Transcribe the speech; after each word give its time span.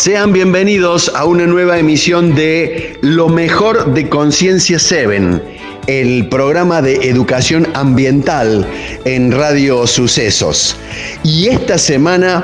Sean 0.00 0.32
bienvenidos 0.32 1.12
a 1.14 1.26
una 1.26 1.46
nueva 1.46 1.78
emisión 1.78 2.34
de 2.34 2.96
Lo 3.02 3.28
mejor 3.28 3.92
de 3.92 4.08
Conciencia 4.08 4.78
7, 4.78 5.42
el 5.88 6.26
programa 6.30 6.80
de 6.80 6.94
educación 7.10 7.68
ambiental 7.74 8.66
en 9.04 9.30
Radio 9.30 9.86
Sucesos. 9.86 10.74
Y 11.22 11.48
esta 11.48 11.76
semana 11.76 12.42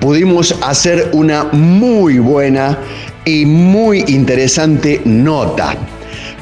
pudimos 0.00 0.54
hacer 0.60 1.08
una 1.14 1.44
muy 1.44 2.18
buena 2.18 2.76
y 3.24 3.46
muy 3.46 4.04
interesante 4.06 5.00
nota 5.06 5.78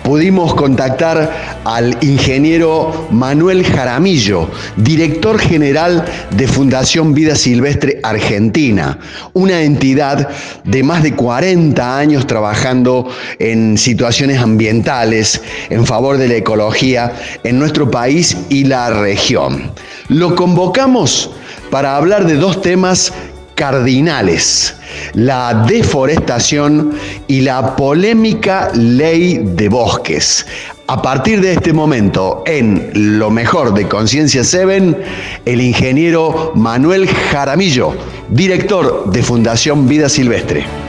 pudimos 0.07 0.55
contactar 0.55 1.61
al 1.65 1.99
ingeniero 2.01 3.09
Manuel 3.11 3.65
Jaramillo, 3.65 4.49
director 4.77 5.37
general 5.41 6.05
de 6.31 6.47
Fundación 6.47 7.13
Vida 7.13 7.35
Silvestre 7.35 7.99
Argentina, 8.05 9.01
una 9.33 9.63
entidad 9.63 10.29
de 10.63 10.85
más 10.85 11.03
de 11.03 11.17
40 11.17 11.99
años 11.99 12.25
trabajando 12.29 13.09
en 13.41 13.77
situaciones 13.77 14.39
ambientales 14.39 15.43
en 15.71 15.85
favor 15.85 16.19
de 16.19 16.29
la 16.29 16.37
ecología 16.37 17.13
en 17.43 17.59
nuestro 17.59 17.91
país 17.91 18.37
y 18.49 18.63
la 18.63 18.91
región. 18.91 19.73
Lo 20.07 20.37
convocamos 20.37 21.33
para 21.69 21.97
hablar 21.97 22.27
de 22.29 22.37
dos 22.37 22.63
temas 22.63 23.13
cardinales, 23.57 24.77
la 25.15 25.65
deforestación 25.67 26.93
y 27.27 27.41
la 27.41 27.75
polémica 27.75 28.71
ley 28.75 29.41
de 29.43 29.69
bosques. 29.69 30.47
A 30.87 31.03
partir 31.03 31.41
de 31.41 31.55
este 31.55 31.73
momento, 31.73 32.45
en 32.47 33.19
Lo 33.19 33.31
mejor 33.31 33.75
de 33.75 33.89
Conciencia 33.89 34.45
7, 34.45 34.97
el 35.45 35.61
ingeniero 35.61 36.53
Manuel 36.55 37.09
Jaramillo, 37.09 37.97
director 38.29 39.11
de 39.11 39.23
Fundación 39.25 39.89
Vida 39.89 40.09
Silvestre. 40.09 40.86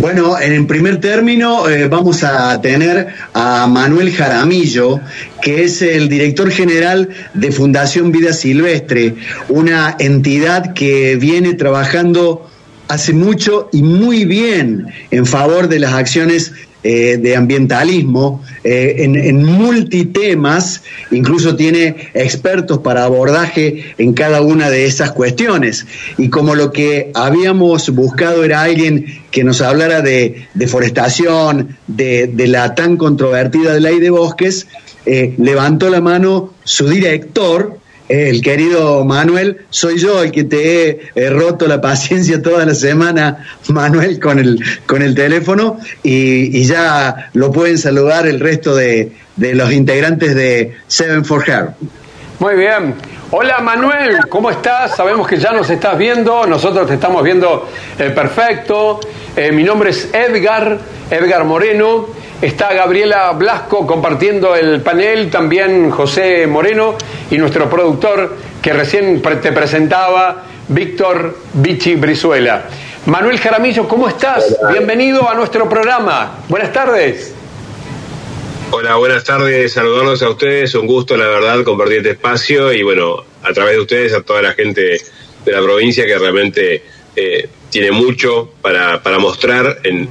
Bueno, 0.00 0.38
en 0.40 0.68
primer 0.68 1.00
término 1.00 1.68
eh, 1.68 1.88
vamos 1.88 2.22
a 2.22 2.60
tener 2.60 3.08
a 3.34 3.66
Manuel 3.66 4.12
Jaramillo, 4.12 5.00
que 5.42 5.64
es 5.64 5.82
el 5.82 6.08
director 6.08 6.52
general 6.52 7.08
de 7.34 7.50
Fundación 7.50 8.12
Vida 8.12 8.32
Silvestre, 8.32 9.16
una 9.48 9.96
entidad 9.98 10.72
que 10.72 11.16
viene 11.16 11.54
trabajando 11.54 12.48
hace 12.86 13.12
mucho 13.12 13.68
y 13.72 13.82
muy 13.82 14.24
bien 14.24 14.86
en 15.10 15.26
favor 15.26 15.66
de 15.66 15.80
las 15.80 15.92
acciones 15.94 16.52
eh, 16.84 17.18
de 17.20 17.34
ambientalismo 17.34 18.42
eh, 18.62 18.96
en, 18.98 19.16
en, 19.16 19.44
multitemas, 19.44 20.82
incluso 21.10 21.56
tiene 21.56 22.10
expertos 22.14 22.78
para 22.78 23.04
abordaje 23.04 23.94
en 23.98 24.12
cada 24.12 24.42
una 24.42 24.70
de 24.70 24.86
esas 24.86 25.10
cuestiones. 25.10 25.86
Y 26.18 26.28
como 26.28 26.54
lo 26.54 26.70
que 26.72 27.10
habíamos 27.14 27.90
buscado 27.90 28.44
era 28.44 28.62
alguien 28.62 29.06
que 29.30 29.42
nos 29.42 29.60
hablara 29.60 30.02
de 30.02 30.46
deforestación, 30.54 31.76
de, 31.86 32.28
de 32.28 32.46
la 32.46 32.74
tan 32.74 32.96
controvertida 32.96 33.78
ley 33.80 33.98
de 33.98 34.10
bosques, 34.10 34.68
eh, 35.04 35.34
levantó 35.38 35.88
la 35.90 36.00
mano 36.00 36.52
su 36.64 36.86
director, 36.88 37.78
el 38.08 38.42
querido 38.42 39.04
Manuel, 39.04 39.62
soy 39.70 39.98
yo 39.98 40.22
el 40.22 40.32
que 40.32 40.44
te 40.44 41.10
he, 41.14 41.30
roto 41.30 41.66
la 41.66 41.80
paciencia 41.80 42.40
toda 42.42 42.64
la 42.64 42.74
semana, 42.74 43.46
Manuel, 43.68 44.18
con 44.18 44.38
el, 44.38 44.62
con 44.86 45.02
el 45.02 45.14
teléfono, 45.14 45.78
y, 46.02 46.64
ya 46.64 47.30
lo 47.34 47.52
pueden 47.52 47.78
saludar 47.78 48.26
el 48.26 48.40
resto 48.40 48.74
de, 48.74 49.12
los 49.36 49.72
integrantes 49.72 50.34
de 50.34 50.76
Seven 50.86 51.24
for 51.24 51.48
Her. 51.48 51.70
Muy 52.38 52.54
bien. 52.54 52.94
Hola 53.30 53.58
Manuel, 53.58 54.20
¿cómo 54.30 54.50
estás? 54.50 54.96
Sabemos 54.96 55.28
que 55.28 55.36
ya 55.36 55.52
nos 55.52 55.68
estás 55.68 55.98
viendo, 55.98 56.46
nosotros 56.46 56.86
te 56.86 56.94
estamos 56.94 57.22
viendo 57.22 57.68
eh, 57.98 58.10
perfecto. 58.10 59.00
Eh, 59.36 59.52
mi 59.52 59.64
nombre 59.64 59.90
es 59.90 60.08
Edgar, 60.14 60.78
Edgar 61.10 61.44
Moreno. 61.44 62.06
Está 62.40 62.72
Gabriela 62.72 63.32
Blasco 63.32 63.84
compartiendo 63.84 64.54
el 64.54 64.80
panel, 64.80 65.28
también 65.28 65.90
José 65.90 66.46
Moreno 66.46 66.96
y 67.32 67.36
nuestro 67.36 67.68
productor 67.68 68.36
que 68.62 68.72
recién 68.72 69.20
te 69.20 69.50
presentaba, 69.50 70.44
Víctor 70.68 71.36
Vichy 71.54 71.96
Brizuela. 71.96 72.66
Manuel 73.06 73.40
Jaramillo, 73.40 73.88
¿cómo 73.88 74.08
estás? 74.08 74.56
Bienvenido 74.70 75.28
a 75.28 75.34
nuestro 75.34 75.68
programa. 75.68 76.44
Buenas 76.48 76.72
tardes. 76.72 77.34
Hola, 78.70 78.94
buenas 78.94 79.24
tardes, 79.24 79.72
saludarlos 79.72 80.22
a 80.22 80.30
ustedes, 80.30 80.76
un 80.76 80.86
gusto 80.86 81.16
la 81.16 81.26
verdad 81.26 81.64
compartir 81.64 81.98
este 81.98 82.10
espacio 82.10 82.72
y 82.72 82.84
bueno, 82.84 83.24
a 83.42 83.52
través 83.52 83.74
de 83.74 83.80
ustedes 83.80 84.14
a 84.14 84.22
toda 84.22 84.42
la 84.42 84.52
gente 84.52 85.00
de 85.44 85.52
la 85.52 85.60
provincia 85.60 86.06
que 86.06 86.16
realmente 86.16 86.84
eh, 87.16 87.48
tiene 87.70 87.90
mucho 87.90 88.50
para, 88.62 89.02
para 89.02 89.18
mostrar 89.18 89.78
en, 89.84 90.08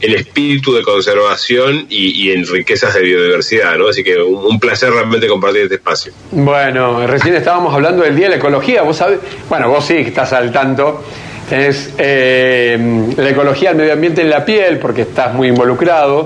el 0.00 0.14
espíritu 0.14 0.74
de 0.74 0.82
conservación 0.82 1.86
y, 1.88 2.30
en 2.30 2.46
riquezas 2.46 2.94
de 2.94 3.02
biodiversidad, 3.02 3.76
¿no? 3.76 3.88
Así 3.88 4.04
que 4.04 4.16
un, 4.16 4.58
placer 4.60 4.90
realmente 4.92 5.26
compartir 5.26 5.62
este 5.62 5.74
espacio. 5.76 6.12
Bueno, 6.30 7.06
recién 7.06 7.34
estábamos 7.34 7.74
hablando 7.74 8.02
del 8.02 8.16
Día 8.16 8.26
de 8.26 8.30
la 8.30 8.36
Ecología, 8.36 8.82
vos 8.82 8.96
sabés, 8.96 9.18
bueno, 9.48 9.68
vos 9.68 9.84
sí 9.84 9.96
estás 9.96 10.32
al 10.32 10.52
tanto, 10.52 11.02
tenés 11.48 11.92
eh, 11.98 13.12
la 13.16 13.30
ecología 13.30 13.70
del 13.70 13.78
medio 13.78 13.92
ambiente 13.92 14.22
en 14.22 14.30
la 14.30 14.44
piel, 14.44 14.78
porque 14.78 15.02
estás 15.02 15.34
muy 15.34 15.48
involucrado. 15.48 16.24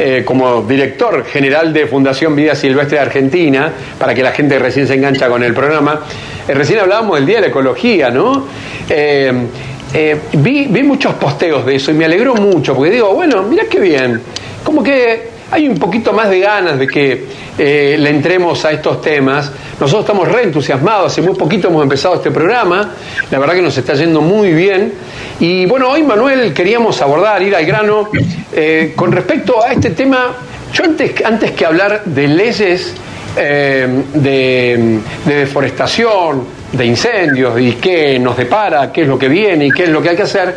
Eh, 0.00 0.22
como 0.24 0.62
director 0.62 1.24
general 1.24 1.72
de 1.72 1.88
Fundación 1.88 2.36
Vida 2.36 2.54
Silvestre 2.54 2.98
de 2.98 3.02
Argentina, 3.02 3.72
para 3.98 4.14
que 4.14 4.22
la 4.22 4.30
gente 4.30 4.56
recién 4.56 4.86
se 4.86 4.94
engancha 4.94 5.28
con 5.28 5.42
el 5.42 5.52
programa. 5.54 6.02
Eh, 6.46 6.54
recién 6.54 6.78
hablábamos 6.78 7.16
del 7.16 7.26
Día 7.26 7.36
de 7.36 7.40
la 7.40 7.46
Ecología, 7.48 8.08
¿no? 8.08 8.46
Eh, 9.94 10.20
vi, 10.34 10.66
vi 10.66 10.82
muchos 10.82 11.14
posteos 11.14 11.64
de 11.64 11.76
eso 11.76 11.90
y 11.90 11.94
me 11.94 12.04
alegró 12.04 12.34
mucho, 12.34 12.74
porque 12.74 12.90
digo, 12.90 13.14
bueno, 13.14 13.42
mira 13.42 13.64
qué 13.70 13.80
bien, 13.80 14.20
como 14.62 14.82
que 14.82 15.30
hay 15.50 15.66
un 15.66 15.78
poquito 15.78 16.12
más 16.12 16.28
de 16.28 16.40
ganas 16.40 16.78
de 16.78 16.86
que 16.86 17.24
eh, 17.56 17.96
le 17.98 18.10
entremos 18.10 18.66
a 18.66 18.72
estos 18.72 19.00
temas. 19.00 19.50
Nosotros 19.80 20.04
estamos 20.04 20.28
re 20.28 20.42
entusiasmados, 20.42 21.12
hace 21.12 21.22
muy 21.22 21.34
poquito 21.34 21.68
hemos 21.68 21.82
empezado 21.82 22.16
este 22.16 22.30
programa, 22.30 22.92
la 23.30 23.38
verdad 23.38 23.54
que 23.54 23.62
nos 23.62 23.78
está 23.78 23.94
yendo 23.94 24.20
muy 24.20 24.52
bien. 24.52 24.92
Y 25.40 25.64
bueno, 25.64 25.88
hoy 25.88 26.02
Manuel 26.02 26.52
queríamos 26.52 27.00
abordar, 27.00 27.40
ir 27.42 27.56
al 27.56 27.64
grano, 27.64 28.10
eh, 28.52 28.92
con 28.94 29.10
respecto 29.10 29.62
a 29.64 29.72
este 29.72 29.90
tema, 29.90 30.36
yo 30.74 30.84
antes, 30.84 31.12
antes 31.24 31.52
que 31.52 31.64
hablar 31.64 32.04
de 32.04 32.28
leyes 32.28 32.94
de, 33.34 34.98
de 35.24 35.34
deforestación, 35.34 36.57
de 36.72 36.84
incendios 36.84 37.58
y 37.60 37.72
qué 37.74 38.18
nos 38.18 38.36
depara, 38.36 38.92
qué 38.92 39.02
es 39.02 39.08
lo 39.08 39.18
que 39.18 39.28
viene 39.28 39.66
y 39.66 39.70
qué 39.70 39.84
es 39.84 39.88
lo 39.88 40.02
que 40.02 40.10
hay 40.10 40.16
que 40.16 40.22
hacer, 40.22 40.56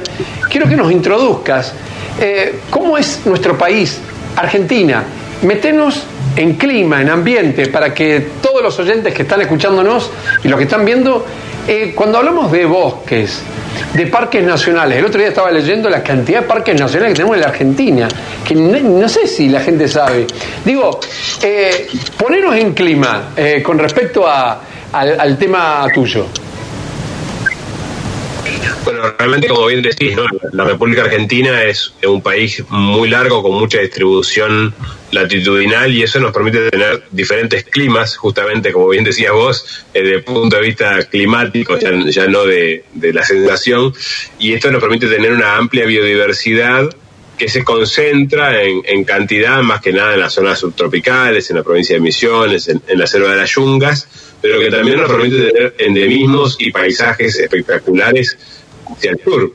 quiero 0.49 0.67
que 0.67 0.75
nos 0.75 0.91
introduzcas 0.91 1.73
eh, 2.19 2.59
cómo 2.69 2.97
es 2.97 3.21
nuestro 3.25 3.57
país, 3.57 3.99
Argentina. 4.35 5.03
Metenos 5.43 6.03
en 6.35 6.53
clima, 6.53 7.01
en 7.01 7.09
ambiente, 7.09 7.67
para 7.67 7.93
que 7.93 8.27
todos 8.41 8.61
los 8.61 8.77
oyentes 8.79 9.13
que 9.13 9.23
están 9.23 9.41
escuchándonos 9.41 10.11
y 10.43 10.47
los 10.47 10.57
que 10.57 10.65
están 10.65 10.85
viendo, 10.85 11.25
eh, 11.67 11.93
cuando 11.95 12.19
hablamos 12.19 12.51
de 12.51 12.65
bosques, 12.65 13.41
de 13.93 14.05
parques 14.07 14.43
nacionales, 14.43 14.99
el 14.99 15.05
otro 15.05 15.19
día 15.19 15.29
estaba 15.29 15.49
leyendo 15.49 15.89
la 15.89 16.03
cantidad 16.03 16.41
de 16.41 16.47
parques 16.47 16.79
nacionales 16.79 17.13
que 17.13 17.15
tenemos 17.15 17.37
en 17.37 17.41
la 17.41 17.47
Argentina, 17.47 18.07
que 18.47 18.53
no, 18.53 19.09
sé 19.09 19.25
si 19.25 19.49
la 19.49 19.61
gente 19.61 19.87
sabe. 19.87 20.27
Digo, 20.63 20.99
eh, 21.41 21.87
ponernos 22.17 22.55
en 22.55 22.73
clima 22.73 23.29
con 23.63 23.79
respecto 23.79 24.27
a 24.27 24.61
al, 24.91 25.37
tema 25.37 25.87
tuyo. 25.93 26.27
Bueno, 28.83 29.13
realmente, 29.17 29.47
como 29.47 29.67
bien 29.67 29.81
decís, 29.81 30.15
la 30.51 30.63
República 30.63 31.03
Argentina 31.03 31.63
es 31.63 31.93
un 32.07 32.21
país 32.21 32.63
muy 32.69 33.09
largo, 33.09 33.43
con 33.43 33.53
mucha 33.53 33.79
distribución 33.79 34.73
latitudinal, 35.11 35.93
y 35.93 36.03
eso 36.03 36.19
nos 36.19 36.31
permite 36.31 36.69
tener 36.69 37.03
diferentes 37.11 37.63
climas, 37.65 38.17
justamente, 38.17 38.71
como 38.71 38.89
bien 38.89 39.03
decías 39.03 39.33
vos, 39.33 39.85
desde 39.93 40.15
el 40.15 40.23
punto 40.23 40.55
de 40.55 40.61
vista 40.63 41.03
climático, 41.03 41.77
ya, 41.77 42.27
no 42.27 42.45
de, 42.45 42.83
la 42.95 43.23
sensación, 43.23 43.93
y 44.39 44.53
esto 44.53 44.71
nos 44.71 44.81
permite 44.81 45.07
tener 45.07 45.31
una 45.31 45.57
amplia 45.57 45.85
biodiversidad 45.85 46.89
que 47.37 47.49
se 47.49 47.63
concentra 47.63 48.61
en, 48.61 49.03
cantidad 49.03 49.61
más 49.61 49.81
que 49.81 49.91
nada 49.91 50.13
en 50.13 50.19
las 50.19 50.33
zonas 50.33 50.59
subtropicales, 50.59 51.49
en 51.49 51.57
la 51.57 51.63
provincia 51.63 51.95
de 51.95 52.01
Misiones, 52.01 52.67
en, 52.67 52.81
en 52.87 52.99
la 52.99 53.07
selva 53.07 53.31
de 53.31 53.37
las 53.37 53.49
Yungas, 53.49 54.07
pero 54.41 54.59
que 54.59 54.71
también 54.71 54.99
nos 54.99 55.11
permite 55.11 55.51
tener 55.51 55.75
endemismos 55.77 56.55
y 56.59 56.71
paisajes 56.71 57.37
espectaculares 57.39 58.37
hacia 58.91 59.11
el 59.11 59.19
sur. 59.23 59.53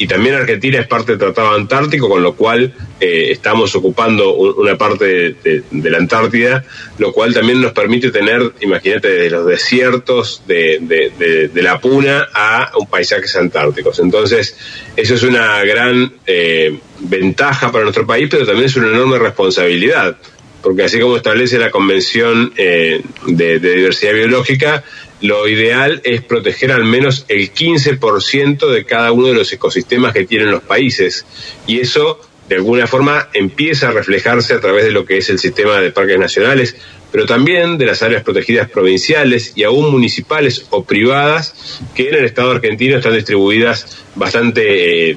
Y 0.00 0.06
también 0.06 0.36
Argentina 0.36 0.78
es 0.78 0.86
parte 0.86 1.12
del 1.12 1.18
Tratado 1.18 1.54
Antártico, 1.54 2.08
con 2.08 2.22
lo 2.22 2.36
cual 2.36 2.72
eh, 3.00 3.28
estamos 3.30 3.74
ocupando 3.74 4.32
una 4.34 4.78
parte 4.78 5.34
de, 5.42 5.90
la 5.90 5.98
Antártida, 5.98 6.64
lo 6.98 7.12
cual 7.12 7.34
también 7.34 7.60
nos 7.60 7.72
permite 7.72 8.12
tener, 8.12 8.52
imagínate, 8.60 9.08
de 9.08 9.28
los 9.28 9.44
desiertos 9.44 10.42
de, 10.46 11.50
la 11.54 11.80
Puna 11.80 12.28
a 12.32 12.70
un 12.78 12.86
paisajes 12.86 13.34
antárticos. 13.34 13.98
Entonces, 13.98 14.56
eso 14.94 15.14
es 15.14 15.22
una 15.24 15.64
gran 15.64 16.12
eh, 16.24 16.78
ventaja 17.00 17.72
para 17.72 17.82
nuestro 17.82 18.06
país, 18.06 18.28
pero 18.30 18.46
también 18.46 18.66
es 18.66 18.76
una 18.76 18.88
enorme 18.88 19.18
responsabilidad 19.18 20.16
porque 20.62 20.84
así 20.84 20.98
como 21.00 21.16
establece 21.16 21.58
la 21.58 21.70
Convención 21.70 22.52
eh, 22.56 23.02
de, 23.26 23.58
Diversidad 23.58 24.14
Biológica, 24.14 24.84
lo 25.20 25.48
ideal 25.48 26.00
es 26.04 26.22
proteger 26.22 26.72
al 26.72 26.84
menos 26.84 27.24
el 27.28 27.52
15% 27.52 28.70
de 28.70 28.84
cada 28.84 29.12
uno 29.12 29.28
de 29.28 29.34
los 29.34 29.52
ecosistemas 29.52 30.12
que 30.12 30.26
tienen 30.26 30.50
los 30.50 30.62
países. 30.62 31.26
Y 31.66 31.80
eso, 31.80 32.20
de 32.48 32.56
alguna 32.56 32.86
forma, 32.86 33.28
empieza 33.34 33.88
a 33.88 33.92
reflejarse 33.92 34.54
a 34.54 34.60
través 34.60 34.84
de 34.84 34.90
lo 34.90 35.04
que 35.04 35.18
es 35.18 35.28
el 35.28 35.38
sistema 35.38 35.80
de 35.80 35.90
parques 35.90 36.18
nacionales, 36.18 36.76
pero 37.10 37.26
también 37.26 37.78
de 37.78 37.86
las 37.86 38.02
áreas 38.02 38.22
protegidas 38.22 38.68
provinciales 38.68 39.52
y 39.54 39.64
aún 39.64 39.90
municipales 39.90 40.66
o 40.70 40.84
privadas 40.84 41.80
que 41.94 42.08
en 42.08 42.16
el 42.16 42.24
Estado 42.24 42.50
argentino 42.50 42.96
están 42.96 43.14
distribuidas 43.14 43.98
bastante, 44.14 45.10
eh, 45.10 45.16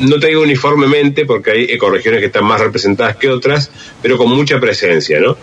no 0.00 0.18
te 0.18 0.28
digo 0.28 0.42
uniformemente 0.42 1.26
porque 1.26 1.50
hay 1.52 1.64
ecorregiones 1.64 2.20
que 2.20 2.26
están 2.26 2.44
más 2.44 2.60
representadas 2.60 3.16
que 3.16 3.28
otras, 3.28 3.70
pero 4.02 4.16
con 4.16 4.30
mucha 4.30 4.58
presencia, 4.58 5.20
¿no? 5.20 5.36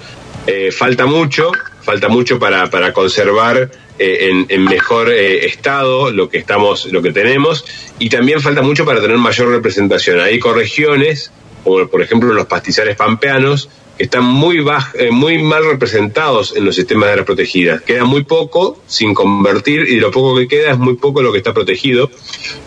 Eh, 0.47 0.71
falta 0.71 1.05
mucho, 1.05 1.51
falta 1.81 2.07
mucho 2.07 2.37
para, 2.37 2.69
para 2.69 2.93
conservar 2.93 3.71
eh, 3.97 4.45
en, 4.49 4.65
mejor 4.65 5.09
eh, 5.09 5.45
estado 5.45 6.11
lo 6.11 6.27
que 6.27 6.37
estamos, 6.37 6.91
lo 6.91 7.01
que 7.01 7.13
tenemos, 7.13 7.63
y 7.97 8.09
también 8.09 8.41
falta 8.41 8.61
mucho 8.61 8.83
para 8.83 8.99
tener 8.99 9.17
mayor 9.17 9.47
representación. 9.47 10.19
Hay 10.19 10.35
ecorregiones, 10.35 11.31
como 11.63 11.87
por 11.87 12.01
ejemplo 12.01 12.33
los 12.33 12.45
pastizales 12.45 12.97
pampeanos, 12.97 13.69
que 13.97 14.03
están 14.03 14.25
muy, 14.25 14.61
eh, 14.95 15.11
muy 15.11 15.41
mal 15.41 15.63
representados 15.63 16.57
en 16.57 16.65
los 16.65 16.75
sistemas 16.75 17.05
de 17.05 17.11
áreas 17.13 17.25
protegidas. 17.25 17.83
Queda 17.83 18.03
muy 18.03 18.25
poco 18.25 18.81
sin 18.85 19.13
convertir 19.13 19.87
y 19.87 20.01
lo 20.01 20.11
poco 20.11 20.37
que 20.39 20.49
queda 20.49 20.71
es 20.71 20.77
muy 20.77 20.95
poco 20.95 21.21
lo 21.21 21.31
que 21.31 21.37
está 21.37 21.53
protegido. 21.53 22.11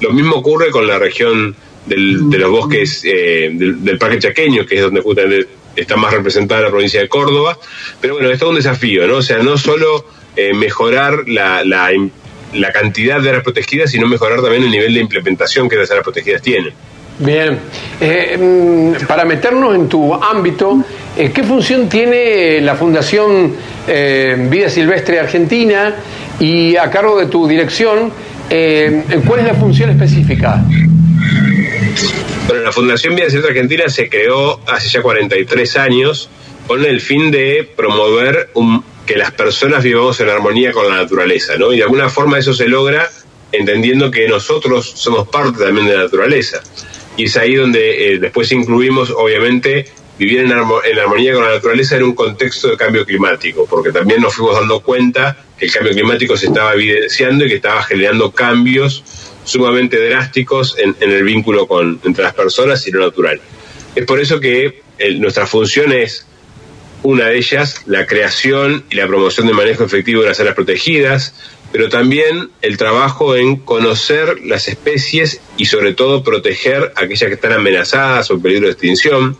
Lo 0.01 0.13
mismo 0.13 0.37
ocurre 0.37 0.71
con 0.71 0.87
la 0.87 0.99
región 0.99 1.55
de 1.85 2.39
los 2.39 2.51
bosques 2.51 3.03
del, 3.03 3.85
del, 3.85 3.99
Parque 3.99 4.19
Chaqueño, 4.19 4.67
que 4.67 4.77
es 4.77 4.83
donde 4.83 5.01
justamente 5.01 5.49
está 5.81 5.97
más 5.97 6.13
representada 6.13 6.63
la 6.63 6.71
provincia 6.71 7.01
de 7.01 7.09
Córdoba. 7.09 7.59
Pero 8.01 8.15
bueno, 8.15 8.31
esto 8.31 8.47
es 8.47 8.51
un 8.51 8.57
desafío, 8.57 9.07
¿no? 9.07 9.17
O 9.17 9.23
sea, 9.23 9.39
no 9.39 9.57
solo 9.57 10.05
eh, 10.37 10.55
mejorar 10.55 11.25
la, 11.27 11.65
la, 11.65 12.73
cantidad 12.73 13.21
de 13.21 13.29
áreas 13.29 13.45
protegidas, 13.45 13.91
sino 13.91 14.07
mejorar 14.07 14.41
también 14.41 14.65
el 14.65 14.71
nivel 14.71 14.95
de 14.95 15.01
implementación 15.01 15.69
que 15.69 15.77
las 15.77 15.91
áreas 15.91 16.05
protegidas 16.05 16.43
tienen. 16.43 16.73
Bien, 17.19 17.59
eh, 18.01 18.37
mm, 18.39 19.07
para 19.07 19.25
meternos 19.25 19.75
en 19.75 19.89
tu 19.89 20.15
ámbito, 20.15 20.85
eh, 21.17 21.33
¿qué 21.33 21.43
función 21.43 21.89
tiene 21.89 22.61
la 22.61 22.77
Fundación 22.77 23.55
Vida 24.51 24.69
Silvestre 24.69 25.19
Argentina 25.19 25.95
y 26.39 26.77
a 26.77 26.91
cargo 26.91 27.19
de 27.19 27.25
tu 27.27 27.49
dirección, 27.49 28.13
cuál 28.49 29.41
es 29.41 29.47
la 29.47 29.55
función 29.55 29.89
específica? 29.89 30.63
Bueno, 32.47 32.63
la 32.63 32.73
Fundación 32.73 33.15
Vida 33.15 33.29
Silvestre 33.29 33.53
Argentina 33.53 33.89
se 33.89 34.09
creó 34.09 34.61
hace 34.67 34.89
ya 34.89 35.03
43 35.03 35.77
años 35.77 36.31
con 36.67 36.85
el 36.85 37.01
fin 37.01 37.31
de 37.31 37.69
promover 37.77 38.51
un, 38.55 38.85
que 39.07 39.17
las 39.17 39.33
personas 39.33 39.83
vivamos 39.83 40.21
en 40.21 40.29
armonía 40.29 40.73
con 40.73 40.89
la 40.89 40.97
naturaleza, 40.97 41.57
¿no? 41.57 41.73
Y 41.73 41.79
de 41.79 41.83
alguna 41.83 42.09
forma 42.09 42.39
eso 42.39 42.53
se 42.53 42.69
logra 42.69 43.11
entendiendo 43.53 44.11
que 44.11 44.29
nosotros 44.29 44.93
somos 44.97 45.29
parte 45.29 45.65
también 45.65 45.87
de 45.87 45.97
la 45.97 46.03
naturaleza. 46.05 46.63
Y 47.17 47.25
es 47.25 47.37
ahí 47.37 47.55
donde 47.55 48.13
eh, 48.13 48.19
después 48.19 48.53
incluimos, 48.53 49.11
obviamente, 49.11 49.87
vivir 50.19 50.41
en, 50.41 50.53
armonía 50.53 51.33
con 51.33 51.45
la 51.45 51.55
naturaleza 51.55 51.97
en 51.97 52.03
un 52.03 52.15
contexto 52.15 52.69
de 52.69 52.77
cambio 52.77 53.07
climático, 53.07 53.67
porque 53.69 53.93
también 53.93 54.21
nos 54.21 54.35
fuimos 54.35 54.57
dando 54.57 54.81
cuenta 54.81 55.37
que 55.57 55.67
el 55.67 55.73
cambio 55.73 55.93
climático 55.93 56.37
se 56.37 56.47
estaba 56.47 56.75
evidenciando 56.75 57.45
y 57.45 57.49
que 57.49 57.57
estaba 57.57 57.83
generando 57.83 58.31
cambios 58.33 59.05
sumamente 59.49 59.99
drásticos 60.09 60.77
en, 60.79 60.95
el 61.01 61.23
vínculo 61.25 61.67
con, 61.67 62.01
entre 62.05 62.23
las 62.23 62.35
personas 62.35 62.87
y 62.87 62.91
lo 62.91 63.01
natural. 63.01 63.41
Es 63.95 64.05
por 64.05 64.21
eso 64.21 64.39
que 64.39 64.83
nuestra 65.17 65.47
función 65.47 65.93
es 65.93 66.27
una 67.03 67.27
de 67.27 67.39
ellas, 67.39 67.83
la 67.87 68.07
creación 68.07 68.85
y 68.91 68.97
la 68.97 69.07
promoción 69.07 69.47
de 69.47 69.55
manejo 69.55 69.85
efectivo 69.85 70.23
de 70.23 70.29
las 70.29 70.41
áreas 70.41 70.55
protegidas, 70.55 71.35
pero 71.73 71.89
también 71.89 72.51
el 72.61 72.77
trabajo 72.77 73.37
en 73.37 73.57
conocer 73.57 74.41
las 74.45 74.69
especies 74.69 75.41
y 75.57 75.67
sobre 75.67 75.95
todo 75.95 76.23
proteger 76.23 76.93
aquellas 76.97 77.29
que 77.29 77.35
están 77.35 77.53
amenazadas 77.53 78.31
o 78.31 78.35
en 78.35 78.43
peligro 78.43 78.67
de 78.67 78.73
extinción, 78.73 79.37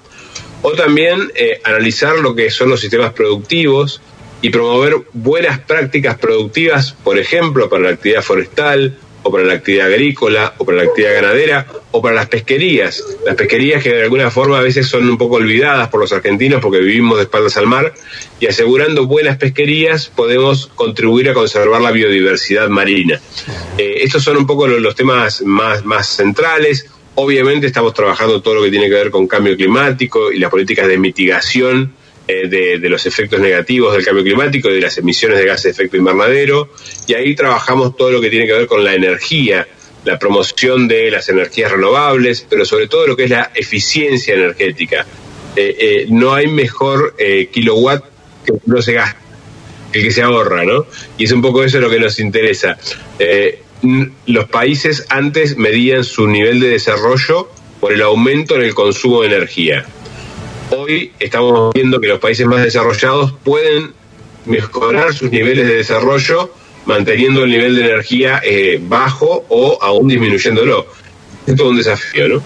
o 0.63 0.73
también 0.73 1.31
eh, 1.35 1.61
analizar 1.65 2.19
lo 2.19 2.35
que 2.35 2.51
son 2.51 2.71
los 2.71 2.81
sistemas 2.81 3.13
productivos 3.13 4.01
y 4.41 4.51
promover 4.51 4.97
buenas 5.13 5.59
prácticas 5.61 6.17
productivas, 6.19 6.93
por 6.93 7.19
ejemplo, 7.19 7.69
para 7.69 7.85
la 7.85 7.91
actividad 7.91 8.23
forestal 8.23 8.99
o 9.29 9.31
para 9.31 9.45
la 9.45 9.53
actividad 9.53 9.89
agrícola, 9.89 10.55
o 10.57 10.65
para 10.65 10.79
la 10.79 10.85
actividad 10.85 11.13
ganadera, 11.13 11.67
o 11.91 12.01
para 12.01 12.15
las 12.15 12.29
pesquerías. 12.29 13.05
Las 13.27 13.35
pesquerías 13.35 13.83
que 13.83 13.93
de 13.93 14.03
alguna 14.03 14.31
forma 14.31 14.59
a 14.59 14.63
veces 14.63 14.87
son 14.87 15.07
un 15.07 15.19
poco 15.19 15.37
olvidadas 15.37 15.89
por 15.89 16.01
los 16.01 16.15
argentinos 16.15 16.63
porque 16.63 16.79
vivimos 16.79 17.19
de 17.19 17.25
espaldas 17.25 17.59
al 17.59 17.67
mar, 17.67 17.93
y 18.41 18.47
asegurando 18.47 19.07
buenas 19.07 19.37
pesquerías 19.37 20.07
podemos 20.07 20.69
contribuir 20.69 21.29
a 21.29 21.35
conservar 21.35 21.83
la 21.83 21.91
biodiversidad 21.91 22.71
marina. 22.71 23.21
Eh, 23.77 23.99
estos 24.01 24.25
son 24.25 24.39
un 24.39 24.47
poco 24.47 24.67
los, 24.67 24.95
temas 24.95 25.43
más, 25.43 25.85
más 25.85 26.09
centrales. 26.09 26.87
Obviamente 27.15 27.67
estamos 27.67 27.93
trabajando 27.93 28.41
todo 28.41 28.55
lo 28.55 28.63
que 28.63 28.71
tiene 28.71 28.89
que 28.89 28.95
ver 28.95 29.11
con 29.11 29.29
cambio 29.29 29.57
climático 29.57 30.33
y 30.33 30.39
las 30.39 30.51
políticas 30.51 30.89
de 30.89 30.97
mitigación 30.97 31.93
eh, 32.31 32.47
de, 32.47 32.89
los 32.91 33.07
efectos 33.07 33.41
negativos 33.41 33.95
del 33.95 34.05
cambio 34.05 34.23
climático 34.23 34.69
y 34.69 34.75
de 34.75 34.83
las 34.83 34.99
emisiones 34.99 35.39
de 35.39 35.47
gases 35.47 35.65
de 35.65 35.71
efecto 35.71 35.97
invernadero. 35.97 36.69
Y 37.07 37.15
ahí 37.15 37.35
trabajamos 37.35 37.97
todo 37.97 38.11
lo 38.11 38.21
que 38.21 38.29
tiene 38.29 38.47
que 38.47 38.53
ver 38.53 38.67
con 38.67 38.85
la 38.85 38.93
energía, 38.93 39.67
la 40.05 40.19
promoción 40.19 40.87
de 40.89 41.11
las 41.11 41.31
energías 41.31 41.73
renovables, 41.73 42.47
pero 42.47 42.67
sobre 42.67 42.87
todo 42.87 43.07
lo 43.07 43.17
que 43.17 43.25
es 43.25 43.31
la 43.31 43.51
eficiencia 43.55 44.35
energética. 44.35 45.07
Eh, 45.57 45.77
eh, 45.79 46.07
no 46.11 46.35
hay 46.35 46.49
mejor 46.49 47.17
kilowatt 47.51 48.05
que 48.45 48.53
no 48.67 48.83
se 48.83 48.93
gasta, 48.93 49.19
el 49.95 50.03
que 50.03 50.11
se 50.11 50.21
ahorra, 50.21 50.67
¿no? 50.67 50.85
Y 51.17 51.25
es 51.25 51.33
un 51.33 51.41
poco 51.41 51.65
eso 51.65 51.81
lo 51.81 51.89
que 51.89 51.99
nos 51.99 52.21
interesa. 52.21 52.77
los 54.27 54.49
países 54.51 55.07
antes 55.09 55.57
medían 55.57 56.05
su 56.05 56.27
nivel 56.27 56.61
de 56.61 56.69
desarrollo 56.69 57.51
por 57.81 57.95
el 57.95 58.03
aumento 58.03 58.55
en 58.57 58.65
el 58.65 58.75
consumo 58.75 59.23
de 59.23 59.29
energía 59.29 59.87
hoy 60.71 61.13
estamos 61.19 61.73
viendo 61.75 62.01
que 62.01 62.09
los 62.09 62.19
países 62.19 62.47
más 62.47 62.63
desarrollados 62.63 63.33
pueden 63.45 63.93
mejorar 64.45 65.13
sus 65.13 65.31
niveles 65.31 65.67
de 65.67 65.77
desarrollo 65.77 66.51
manteniendo 66.87 67.45
el 67.45 67.51
nivel 67.51 67.77
de 67.77 67.85
energía 67.85 68.41
eh, 68.43 68.81
bajo 68.83 69.45
o 69.49 69.79
aún 69.81 70.09
disminuyéndolo. 70.09 70.87
Es 71.47 71.55
todo 71.55 71.71
un 71.71 71.77
desafío, 71.77 72.29
¿no? 72.29 72.43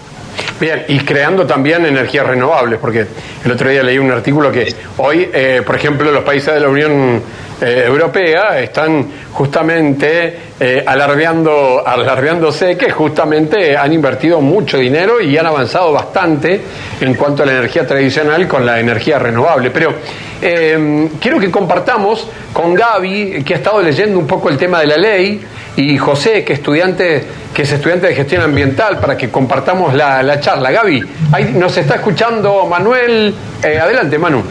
Bien, 0.59 0.83
y 0.87 0.99
creando 0.99 1.45
también 1.45 1.85
energías 1.85 2.25
renovables, 2.25 2.79
porque 2.79 3.05
el 3.43 3.51
otro 3.51 3.69
día 3.69 3.83
leí 3.83 3.97
un 3.97 4.11
artículo 4.11 4.51
que 4.51 4.73
hoy, 4.97 5.29
eh, 5.33 5.61
por 5.65 5.75
ejemplo, 5.75 6.11
los 6.11 6.23
países 6.23 6.53
de 6.53 6.59
la 6.59 6.69
Unión 6.69 7.21
eh, 7.61 7.83
Europea 7.85 8.59
están 8.59 9.05
justamente 9.31 10.37
eh, 10.59 10.83
alardeándose 10.85 12.77
que 12.77 12.91
justamente 12.91 13.75
han 13.75 13.91
invertido 13.91 14.41
mucho 14.41 14.77
dinero 14.77 15.19
y 15.21 15.37
han 15.37 15.45
avanzado 15.45 15.91
bastante 15.91 16.61
en 17.01 17.13
cuanto 17.15 17.43
a 17.43 17.45
la 17.45 17.53
energía 17.53 17.85
tradicional 17.85 18.47
con 18.47 18.65
la 18.65 18.79
energía 18.79 19.19
renovable. 19.19 19.71
Pero 19.71 19.93
eh, 20.41 21.09
quiero 21.19 21.39
que 21.39 21.49
compartamos 21.49 22.27
con 22.51 22.73
Gaby, 22.73 23.43
que 23.43 23.53
ha 23.53 23.57
estado 23.57 23.81
leyendo 23.81 24.19
un 24.19 24.27
poco 24.27 24.49
el 24.49 24.57
tema 24.57 24.79
de 24.81 24.87
la 24.87 24.97
ley, 24.97 25.41
y 25.75 25.97
José, 25.97 26.43
que, 26.43 26.53
estudiante, 26.53 27.25
que 27.53 27.63
es 27.63 27.71
estudiante 27.71 28.07
de 28.07 28.15
gestión 28.15 28.43
ambiental, 28.43 28.99
para 28.99 29.17
que 29.17 29.29
compartamos 29.29 29.93
la, 29.93 30.39
charla. 30.39 30.69
Gaby, 30.71 31.03
ahí 31.31 31.53
nos 31.55 31.75
está 31.77 31.95
escuchando 31.95 32.67
Manuel. 32.67 33.33
Eh, 33.63 33.79
adelante, 33.79 34.19
Manu. 34.19 34.43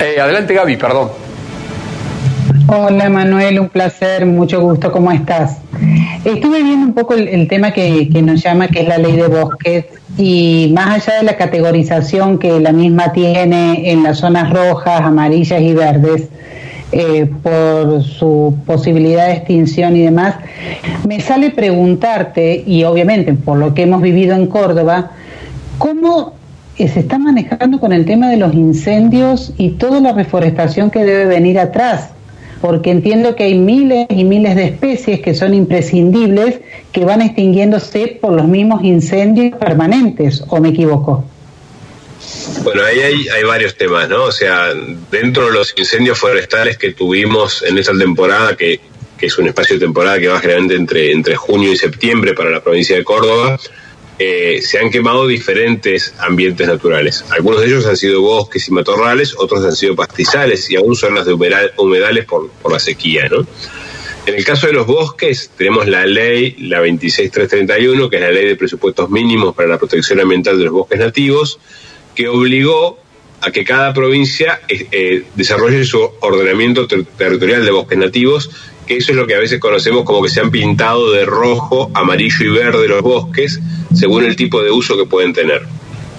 Adelante, 0.00 0.54
Gaby, 0.54 0.76
perdón. 0.76 1.23
Hola 2.66 3.10
Manuel, 3.10 3.60
un 3.60 3.68
placer, 3.68 4.24
mucho 4.24 4.62
gusto, 4.62 4.90
¿cómo 4.90 5.12
estás? 5.12 5.58
Estuve 6.24 6.62
viendo 6.62 6.86
un 6.86 6.94
poco 6.94 7.12
el, 7.12 7.46
tema 7.46 7.72
que, 7.72 8.08
nos 8.22 8.42
llama, 8.42 8.68
que 8.68 8.80
es 8.80 8.88
la 8.88 8.96
ley 8.96 9.12
de 9.12 9.28
bosques, 9.28 9.84
y 10.16 10.72
más 10.74 11.06
allá 11.06 11.18
de 11.18 11.24
la 11.24 11.36
categorización 11.36 12.38
que 12.38 12.60
la 12.60 12.72
misma 12.72 13.12
tiene 13.12 13.90
en 13.90 14.02
las 14.02 14.18
zonas 14.18 14.50
rojas, 14.50 15.02
amarillas 15.02 15.60
y 15.60 15.74
verdes, 15.74 16.30
eh, 16.90 17.30
por 17.42 18.02
su 18.02 18.56
posibilidad 18.64 19.26
de 19.26 19.34
extinción 19.34 19.94
y 19.96 20.00
demás, 20.00 20.36
me 21.06 21.20
sale 21.20 21.50
preguntarte, 21.50 22.64
y 22.66 22.84
obviamente 22.84 23.34
por 23.34 23.58
lo 23.58 23.74
que 23.74 23.82
hemos 23.82 24.00
vivido 24.00 24.34
en 24.34 24.46
Córdoba, 24.46 25.10
¿cómo 25.76 26.32
se 26.78 27.00
está 27.00 27.18
manejando 27.18 27.78
con 27.78 27.92
el 27.92 28.06
tema 28.06 28.30
de 28.30 28.38
los 28.38 28.54
incendios 28.54 29.52
y 29.58 29.72
toda 29.72 30.00
la 30.00 30.12
reforestación 30.12 30.90
que 30.90 31.04
debe 31.04 31.26
venir 31.26 31.58
atrás? 31.58 32.13
Porque 32.64 32.90
entiendo 32.90 33.36
que 33.36 33.44
hay 33.44 33.58
miles 33.58 34.06
y 34.08 34.24
miles 34.24 34.56
de 34.56 34.64
especies 34.64 35.20
que 35.20 35.34
son 35.34 35.52
imprescindibles 35.52 36.60
que 36.92 37.04
van 37.04 37.20
extinguiéndose 37.20 38.18
por 38.18 38.32
los 38.32 38.48
mismos 38.48 38.82
incendios 38.82 39.58
permanentes, 39.58 40.42
¿o 40.48 40.58
me 40.62 40.70
equivoco? 40.70 41.26
Bueno, 42.62 42.82
ahí 42.84 43.00
hay, 43.00 43.44
varios 43.44 43.76
temas, 43.76 44.08
¿no? 44.08 44.22
O 44.24 44.32
sea, 44.32 44.72
dentro 45.10 45.44
de 45.44 45.52
los 45.52 45.74
incendios 45.76 46.18
forestales 46.18 46.78
que 46.78 46.94
tuvimos 46.94 47.62
en 47.64 47.76
esta 47.76 47.92
temporada, 47.92 48.56
que, 48.56 48.80
es 49.20 49.36
un 49.36 49.48
espacio 49.48 49.76
de 49.76 49.84
temporada 49.84 50.18
que 50.18 50.28
va 50.28 50.40
generalmente 50.40 50.76
entre, 50.76 51.12
entre 51.12 51.36
junio 51.36 51.70
y 51.70 51.76
septiembre 51.76 52.32
para 52.32 52.48
la 52.48 52.62
provincia 52.62 52.96
de 52.96 53.04
Córdoba, 53.04 53.58
eh, 54.18 54.60
se 54.62 54.78
han 54.78 54.90
quemado 54.90 55.26
diferentes 55.26 56.14
ambientes 56.18 56.68
naturales. 56.68 57.24
Algunos 57.30 57.60
de 57.60 57.66
ellos 57.66 57.86
han 57.86 57.96
sido 57.96 58.20
bosques 58.20 58.68
y 58.68 58.72
matorrales, 58.72 59.34
otros 59.36 59.64
han 59.64 59.74
sido 59.74 59.96
pastizales 59.96 60.70
y 60.70 60.76
aún 60.76 60.94
zonas 60.94 61.26
de 61.26 61.32
humedales 61.32 62.24
por, 62.24 62.50
la 62.70 62.78
sequía, 62.78 63.28
¿no? 63.28 63.46
En 64.26 64.34
el 64.34 64.44
caso 64.44 64.68
de 64.68 64.72
los 64.72 64.86
bosques, 64.86 65.50
tenemos 65.56 65.86
la 65.86 66.06
ley, 66.06 66.56
la 66.60 66.78
26331, 66.78 68.08
que 68.08 68.16
es 68.16 68.22
la 68.22 68.30
ley 68.30 68.46
de 68.46 68.56
presupuestos 68.56 69.10
mínimos 69.10 69.54
para 69.54 69.68
la 69.68 69.78
protección 69.78 70.20
ambiental 70.20 70.56
de 70.58 70.64
los 70.64 70.72
bosques 70.72 70.98
nativos, 70.98 71.58
que 72.14 72.28
obligó 72.28 72.98
a 73.42 73.50
que 73.50 73.64
cada 73.64 73.92
provincia 73.92 74.60
eh, 74.68 74.86
eh, 74.92 75.24
desarrolle 75.34 75.84
su 75.84 76.00
ordenamiento 76.20 76.86
territorial 76.86 77.64
de 77.64 77.70
bosques 77.70 77.98
nativos, 77.98 78.50
que 78.86 78.96
eso 78.96 79.12
es 79.12 79.16
lo 79.16 79.26
que 79.26 79.34
a 79.34 79.38
veces 79.38 79.60
conocemos 79.60 80.04
como 80.04 80.22
que 80.22 80.28
se 80.28 80.40
han 80.40 80.50
pintado 80.50 81.12
de 81.12 81.24
rojo, 81.24 81.90
amarillo 81.94 82.44
y 82.44 82.48
verde 82.48 82.88
los 82.88 83.02
bosques, 83.02 83.60
según 83.94 84.24
el 84.24 84.36
tipo 84.36 84.62
de 84.62 84.70
uso 84.70 84.96
que 84.96 85.06
pueden 85.06 85.32
tener. 85.32 85.62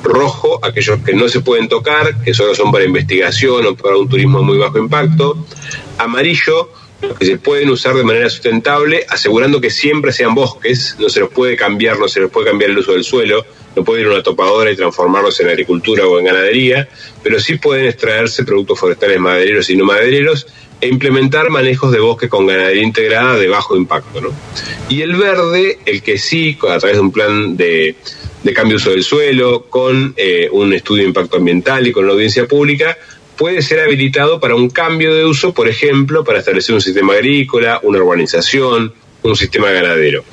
Rojo, 0.04 0.60
aquellos 0.64 1.00
que 1.00 1.14
no 1.14 1.28
se 1.28 1.42
pueden 1.42 1.68
tocar, 1.68 2.22
que 2.22 2.34
solo 2.34 2.54
son 2.54 2.72
para 2.72 2.86
investigación 2.86 3.66
o 3.66 3.76
para 3.76 3.98
un 3.98 4.08
turismo 4.08 4.44
muy 4.44 4.58
bajo 4.58 4.78
impacto. 4.78 5.46
Amarillo, 5.98 6.70
que 7.20 7.26
se 7.26 7.38
pueden 7.38 7.70
usar 7.70 7.96
de 7.96 8.04
manera 8.04 8.30
sustentable, 8.30 9.06
asegurando 9.10 9.60
que 9.60 9.70
siempre 9.70 10.12
sean 10.12 10.34
bosques, 10.34 10.96
no 11.00 11.10
se 11.10 11.20
los 11.20 11.30
puede 11.30 11.56
cambiar, 11.56 12.00
no 12.00 12.08
se 12.08 12.22
les 12.22 12.30
puede 12.30 12.48
cambiar 12.48 12.72
el 12.72 12.78
uso 12.78 12.94
del 12.94 13.04
suelo, 13.04 13.46
no 13.76 13.84
puede 13.84 14.02
ir 14.02 14.08
una 14.08 14.24
topadora 14.24 14.72
y 14.72 14.76
transformarlos 14.76 15.40
en 15.42 15.50
agricultura 15.50 16.08
o 16.08 16.20
en 16.20 16.26
ganadería, 16.26 16.88
pero 17.22 17.40
sí 17.40 17.58
pueden 17.58 17.88
extraerse 17.88 18.44
productos 18.44 18.80
forestales 18.80 19.20
madereros 19.20 19.70
y 19.70 19.76
no 19.76 19.86
madereros 19.86 20.48
e 20.82 20.88
implementar 20.88 21.50
manejos 21.50 21.92
de 21.92 22.00
bosque 22.00 22.30
con 22.30 22.46
ganadería 22.46 22.84
integrada 22.84 23.36
de 23.36 23.48
bajo 23.48 23.76
impacto. 23.76 24.22
¿no? 24.22 24.30
Y 24.90 25.02
el 25.02 25.16
verde, 25.16 25.80
el 25.86 26.02
que 26.02 26.18
sí, 26.18 26.58
a 26.70 26.78
través 26.78 26.98
de 26.98 27.02
un 27.02 27.12
plan 27.12 27.56
de, 27.58 27.96
cambio 28.54 28.78
de 28.78 28.84
uso 28.84 28.90
del 28.92 29.04
suelo, 29.04 29.66
con 29.70 30.14
eh, 30.18 30.50
un 30.52 30.74
estudio 30.74 31.04
de 31.04 31.10
impacto 31.10 31.38
ambiental 31.38 31.88
y 31.88 31.92
con 31.92 32.06
la 32.06 32.14
audiencia 32.14 32.48
pública, 32.48 32.98
puede 33.36 33.62
ser 33.62 33.80
habilitado 33.80 34.40
para 34.40 34.56
un 34.56 34.70
cambio 34.70 35.14
de 35.14 35.26
uso, 35.26 35.54
por 35.54 35.68
ejemplo, 35.68 36.24
para 36.24 36.40
establecer 36.40 36.76
un 36.76 36.82
sistema 36.82 37.14
agrícola, 37.14 37.80
una 37.84 38.00
urbanización, 38.00 38.94
un 39.24 39.36
sistema 39.36 39.72
ganadero. 39.72 40.24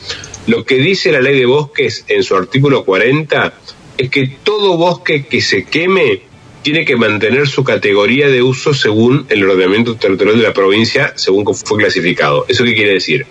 Lo 0.47 0.65
que 0.65 0.77
dice 0.77 1.13
la 1.13 1.21
ley 1.21 1.39
de 1.39 1.47
bosques 1.47 2.05
en 2.09 2.23
su 2.23 2.37
artículo 2.37 2.85
40 2.85 3.55
es 3.99 4.11
que 4.11 4.27
todo 4.43 4.77
bosque 4.77 5.27
que 5.27 5.41
se 5.41 5.65
queme 5.65 6.23
tiene 6.63 6.85
que 6.85 6.97
mantener 6.97 7.49
su 7.49 7.65
categoría 7.65 8.29
de 8.29 8.43
uso 8.43 8.73
según 8.75 9.27
el 9.29 9.49
ordenamiento 9.49 9.97
territorial 9.97 10.39
de 10.39 10.45
la 10.45 10.55
provincia, 10.55 11.13
según 11.17 11.45
fue 11.55 11.79
clasificado. 11.79 12.47
¿Eso 12.49 12.65
qué 12.65 12.75
quiere 12.75 12.95
decir? 12.95 13.27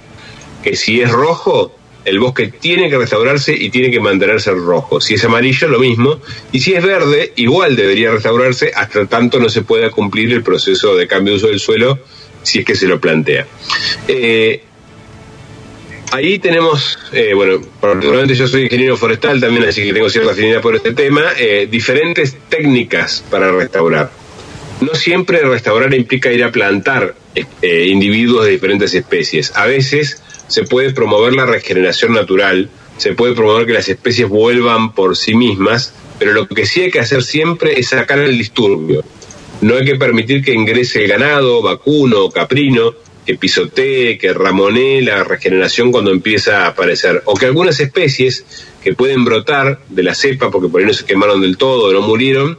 Que 0.63 0.75
si 0.75 1.01
es 1.01 1.09
rojo, 1.11 1.73
el 2.05 2.19
bosque 2.19 2.47
tiene 2.47 2.89
que 2.89 2.97
restaurarse 2.97 3.53
y 3.53 3.69
tiene 3.69 3.91
que 3.91 3.99
mantenerse 3.99 4.51
rojo. 4.51 4.99
Si 4.99 5.15
es 5.15 5.23
amarillo, 5.23 5.67
lo 5.67 5.79
mismo. 5.79 6.19
Y 6.51 6.59
si 6.59 6.73
es 6.73 6.83
verde, 6.83 7.33
igual 7.35 7.75
debería 7.75 8.11
restaurarse 8.11 8.71
hasta 8.75 9.05
tanto 9.05 9.39
no 9.39 9.49
se 9.49 9.61
pueda 9.61 9.89
cumplir 9.91 10.31
el 10.33 10.43
proceso 10.43 10.95
de 10.95 11.07
cambio 11.07 11.33
de 11.33 11.37
uso 11.37 11.47
del 11.47 11.59
suelo, 11.59 11.99
si 12.43 12.59
es 12.59 12.65
que 12.65 12.75
se 12.75 12.87
lo 12.87 12.99
plantea. 12.99 13.47
Eh, 14.07 14.63
ahí 16.11 16.39
tenemos, 16.39 16.99
eh, 17.11 17.33
bueno, 17.33 17.61
particularmente 17.79 18.35
yo 18.35 18.47
soy 18.47 18.63
ingeniero 18.63 18.97
forestal 18.97 19.39
también, 19.39 19.65
así 19.65 19.83
que 19.83 19.93
tengo 19.93 20.09
cierta 20.09 20.31
afinidad 20.31 20.61
por 20.61 20.75
este 20.75 20.93
tema, 20.93 21.23
eh, 21.37 21.67
diferentes 21.69 22.37
técnicas 22.49 23.23
para 23.29 23.51
restaurar. 23.51 24.11
No 24.81 24.95
siempre 24.95 25.39
restaurar 25.41 25.93
implica 25.93 26.31
ir 26.31 26.43
a 26.43 26.51
plantar 26.51 27.15
individuos 27.71 28.45
de 28.45 28.51
diferentes 28.51 28.93
especies. 28.95 29.55
A 29.55 29.67
veces 29.67 30.21
se 30.47 30.63
puede 30.63 30.91
promover 30.91 31.33
la 31.33 31.45
regeneración 31.45 32.13
natural, 32.13 32.69
se 32.97 33.13
puede 33.13 33.33
promover 33.33 33.65
que 33.65 33.73
las 33.73 33.87
especies 33.89 34.27
vuelvan 34.27 34.93
por 34.93 35.15
sí 35.15 35.33
mismas, 35.33 35.93
pero 36.19 36.33
lo 36.33 36.47
que 36.47 36.65
sí 36.65 36.81
hay 36.81 36.91
que 36.91 36.99
hacer 36.99 37.23
siempre 37.23 37.79
es 37.79 37.89
sacar 37.89 38.19
el 38.19 38.37
disturbio. 38.37 39.03
No 39.61 39.75
hay 39.75 39.85
que 39.85 39.95
permitir 39.95 40.43
que 40.43 40.53
ingrese 40.53 41.03
el 41.03 41.09
ganado, 41.09 41.61
vacuno, 41.61 42.29
caprino, 42.29 42.93
que 43.25 43.35
pisotee, 43.35 44.17
que 44.17 44.33
ramonee 44.33 45.01
la 45.01 45.23
regeneración 45.23 45.91
cuando 45.91 46.11
empieza 46.11 46.63
a 46.63 46.67
aparecer. 46.69 47.21
O 47.25 47.35
que 47.35 47.45
algunas 47.45 47.79
especies 47.79 48.45
que 48.83 48.93
pueden 48.93 49.23
brotar 49.25 49.79
de 49.89 50.03
la 50.03 50.15
cepa, 50.15 50.49
porque 50.49 50.69
por 50.69 50.81
ahí 50.81 50.87
no 50.87 50.93
se 50.93 51.05
quemaron 51.05 51.41
del 51.41 51.57
todo, 51.57 51.89
o 51.89 51.93
no 51.93 52.01
murieron, 52.01 52.57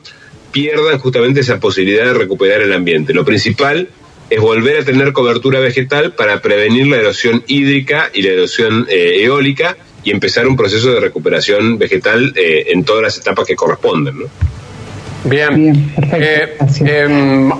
pierdan 0.52 0.98
justamente 0.98 1.40
esa 1.40 1.58
posibilidad 1.58 2.06
de 2.06 2.14
recuperar 2.14 2.62
el 2.62 2.72
ambiente. 2.72 3.12
Lo 3.12 3.24
principal 3.24 3.88
es 4.30 4.40
volver 4.40 4.78
a 4.78 4.84
tener 4.84 5.12
cobertura 5.12 5.60
vegetal 5.60 6.14
para 6.14 6.40
prevenir 6.40 6.86
la 6.86 6.96
erosión 6.96 7.42
hídrica 7.48 8.10
y 8.14 8.22
la 8.22 8.30
erosión 8.32 8.86
eh, 8.88 9.24
eólica 9.24 9.76
y 10.04 10.10
empezar 10.10 10.46
un 10.46 10.56
proceso 10.56 10.92
de 10.92 11.00
recuperación 11.00 11.78
vegetal 11.78 12.32
eh, 12.36 12.66
en 12.68 12.84
todas 12.84 13.02
las 13.02 13.18
etapas 13.18 13.46
que 13.46 13.56
corresponden. 13.56 14.20
¿no? 14.20 14.26
Bien, 15.24 15.92
eh, 16.12 16.56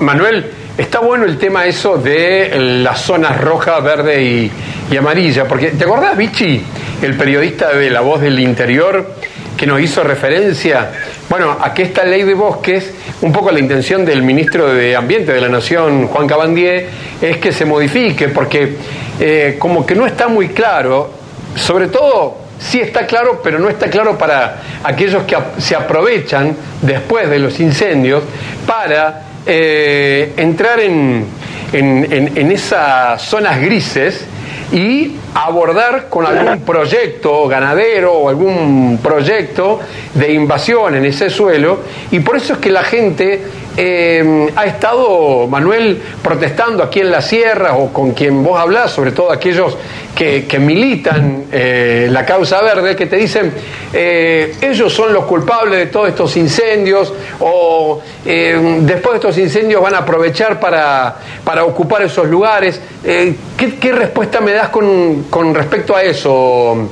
Manuel, 0.01 0.47
está 0.79 1.01
bueno 1.01 1.25
el 1.25 1.39
tema 1.39 1.67
eso 1.67 1.97
de 1.99 2.53
las 2.83 3.01
zonas 3.01 3.41
roja, 3.41 3.79
verde 3.81 4.23
y, 4.23 4.53
y 4.91 4.97
amarilla, 4.97 5.47
porque 5.47 5.71
¿te 5.71 5.85
acordás, 5.85 6.17
Vichy, 6.17 6.63
el 7.03 7.17
periodista 7.17 7.73
de 7.75 7.91
La 7.91 8.01
Voz 8.01 8.21
del 8.21 8.39
Interior? 8.39 9.15
que 9.63 9.67
nos 9.69 9.81
hizo 9.81 10.03
referencia, 10.03 10.91
bueno, 11.29 11.57
a 11.61 11.73
que 11.73 11.83
esta 11.83 12.03
ley 12.03 12.25
de 12.25 12.35
bosques, 12.35 12.93
un 13.21 13.33
poco 13.33 13.53
la 13.53 13.61
intención 13.61 14.05
del 14.05 14.21
ministro 14.23 14.75
de 14.75 14.97
Ambiente 14.97 15.33
de 15.33 15.41
la 15.41 15.49
Nación, 15.49 16.09
Juan 16.09 16.27
Cabandier, 16.27 16.89
es 17.21 17.37
que 17.37 17.53
se 17.53 17.65
modifique, 17.65 18.27
porque 18.29 18.77
eh, 19.21 19.57
como 19.61 19.87
que 19.87 19.95
no 19.95 20.05
está 20.05 20.27
muy 20.27 20.49
claro, 20.49 21.13
sobre 21.55 21.87
todo 21.87 22.39
sí 22.59 22.81
está 22.81 23.07
claro, 23.07 23.41
pero 23.41 23.61
no 23.61 23.69
está 23.69 23.89
claro 23.89 24.19
para 24.19 24.63
aquellos 24.83 25.23
que 25.23 25.37
se 25.59 25.77
aprovechan 25.77 26.57
después 26.81 27.31
de 27.31 27.39
los 27.39 27.61
incendios 27.61 28.25
para 28.67 29.27
eh, 29.47 30.33
entrar 30.37 30.81
en, 30.81 31.27
en 31.73 32.53
esas 32.53 33.23
zonas 33.23 33.61
grises 33.61 34.27
y 34.73 35.13
abordar 35.35 36.09
con 36.09 36.27
algún 36.27 36.61
proyecto 36.61 37.49
ganadero 37.49 38.13
o 38.13 38.29
algún 38.29 38.99
proyecto 39.03 39.81
de 40.15 40.33
invasión 40.33 40.95
en 40.95 41.05
ese 41.07 41.31
suelo 41.31 41.81
y 42.11 42.21
por 42.21 42.37
eso 42.37 42.55
es 42.55 42.59
que 42.59 42.71
la 42.71 42.83
gente 42.83 43.43
eh, 43.75 44.51
ha 44.55 44.67
estado, 44.67 45.47
Manuel, 45.47 46.01
protestando 46.23 46.83
aquí 46.83 47.01
en 47.01 47.11
la 47.11 47.23
sierra 47.23 47.75
o 47.75 47.91
con 47.91 48.13
quien 48.13 48.43
vos 48.45 48.61
hablás, 48.61 48.91
sobre 48.91 49.13
todo 49.13 49.33
aquellos 49.33 49.79
que, 50.15 50.47
militan 50.61 51.47
eh, 51.51 52.07
la 52.11 52.25
causa 52.27 52.61
verde, 52.61 52.95
que 52.95 53.07
te 53.07 53.17
dicen, 53.17 53.53
eh, 53.93 54.55
ellos 54.61 54.93
son 54.93 55.13
los 55.13 55.25
culpables 55.25 55.79
de 55.79 55.87
todos 55.87 56.11
estos 56.11 56.37
incendios 56.37 57.13
o 57.41 58.01
después 58.25 59.13
de 59.13 59.15
estos 59.15 59.39
incendios 59.39 59.83
van 59.83 59.95
a 59.95 59.99
aprovechar 59.99 60.61
para, 60.61 61.17
para 61.43 61.65
ocupar 61.65 62.03
esos 62.03 62.29
lugares. 62.29 62.81
¿qué, 63.03 63.75
¿qué, 63.81 63.93
respuesta 63.93 64.41
me 64.41 64.53
das 64.53 64.69
con, 64.69 65.22
con 65.31 65.55
respecto 65.55 65.97
a 65.97 66.03
eso, 66.03 66.91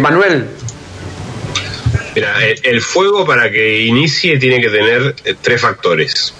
Manuel? 0.00 0.46
Mira, 2.14 2.36
el 2.62 2.80
fuego 2.80 3.26
para 3.26 3.50
que 3.50 3.80
inicie 3.80 4.38
tiene 4.38 4.60
que 4.60 4.68
tener 4.68 5.16
eh, 5.24 5.34
tres 5.40 5.60
factores. 5.60 6.32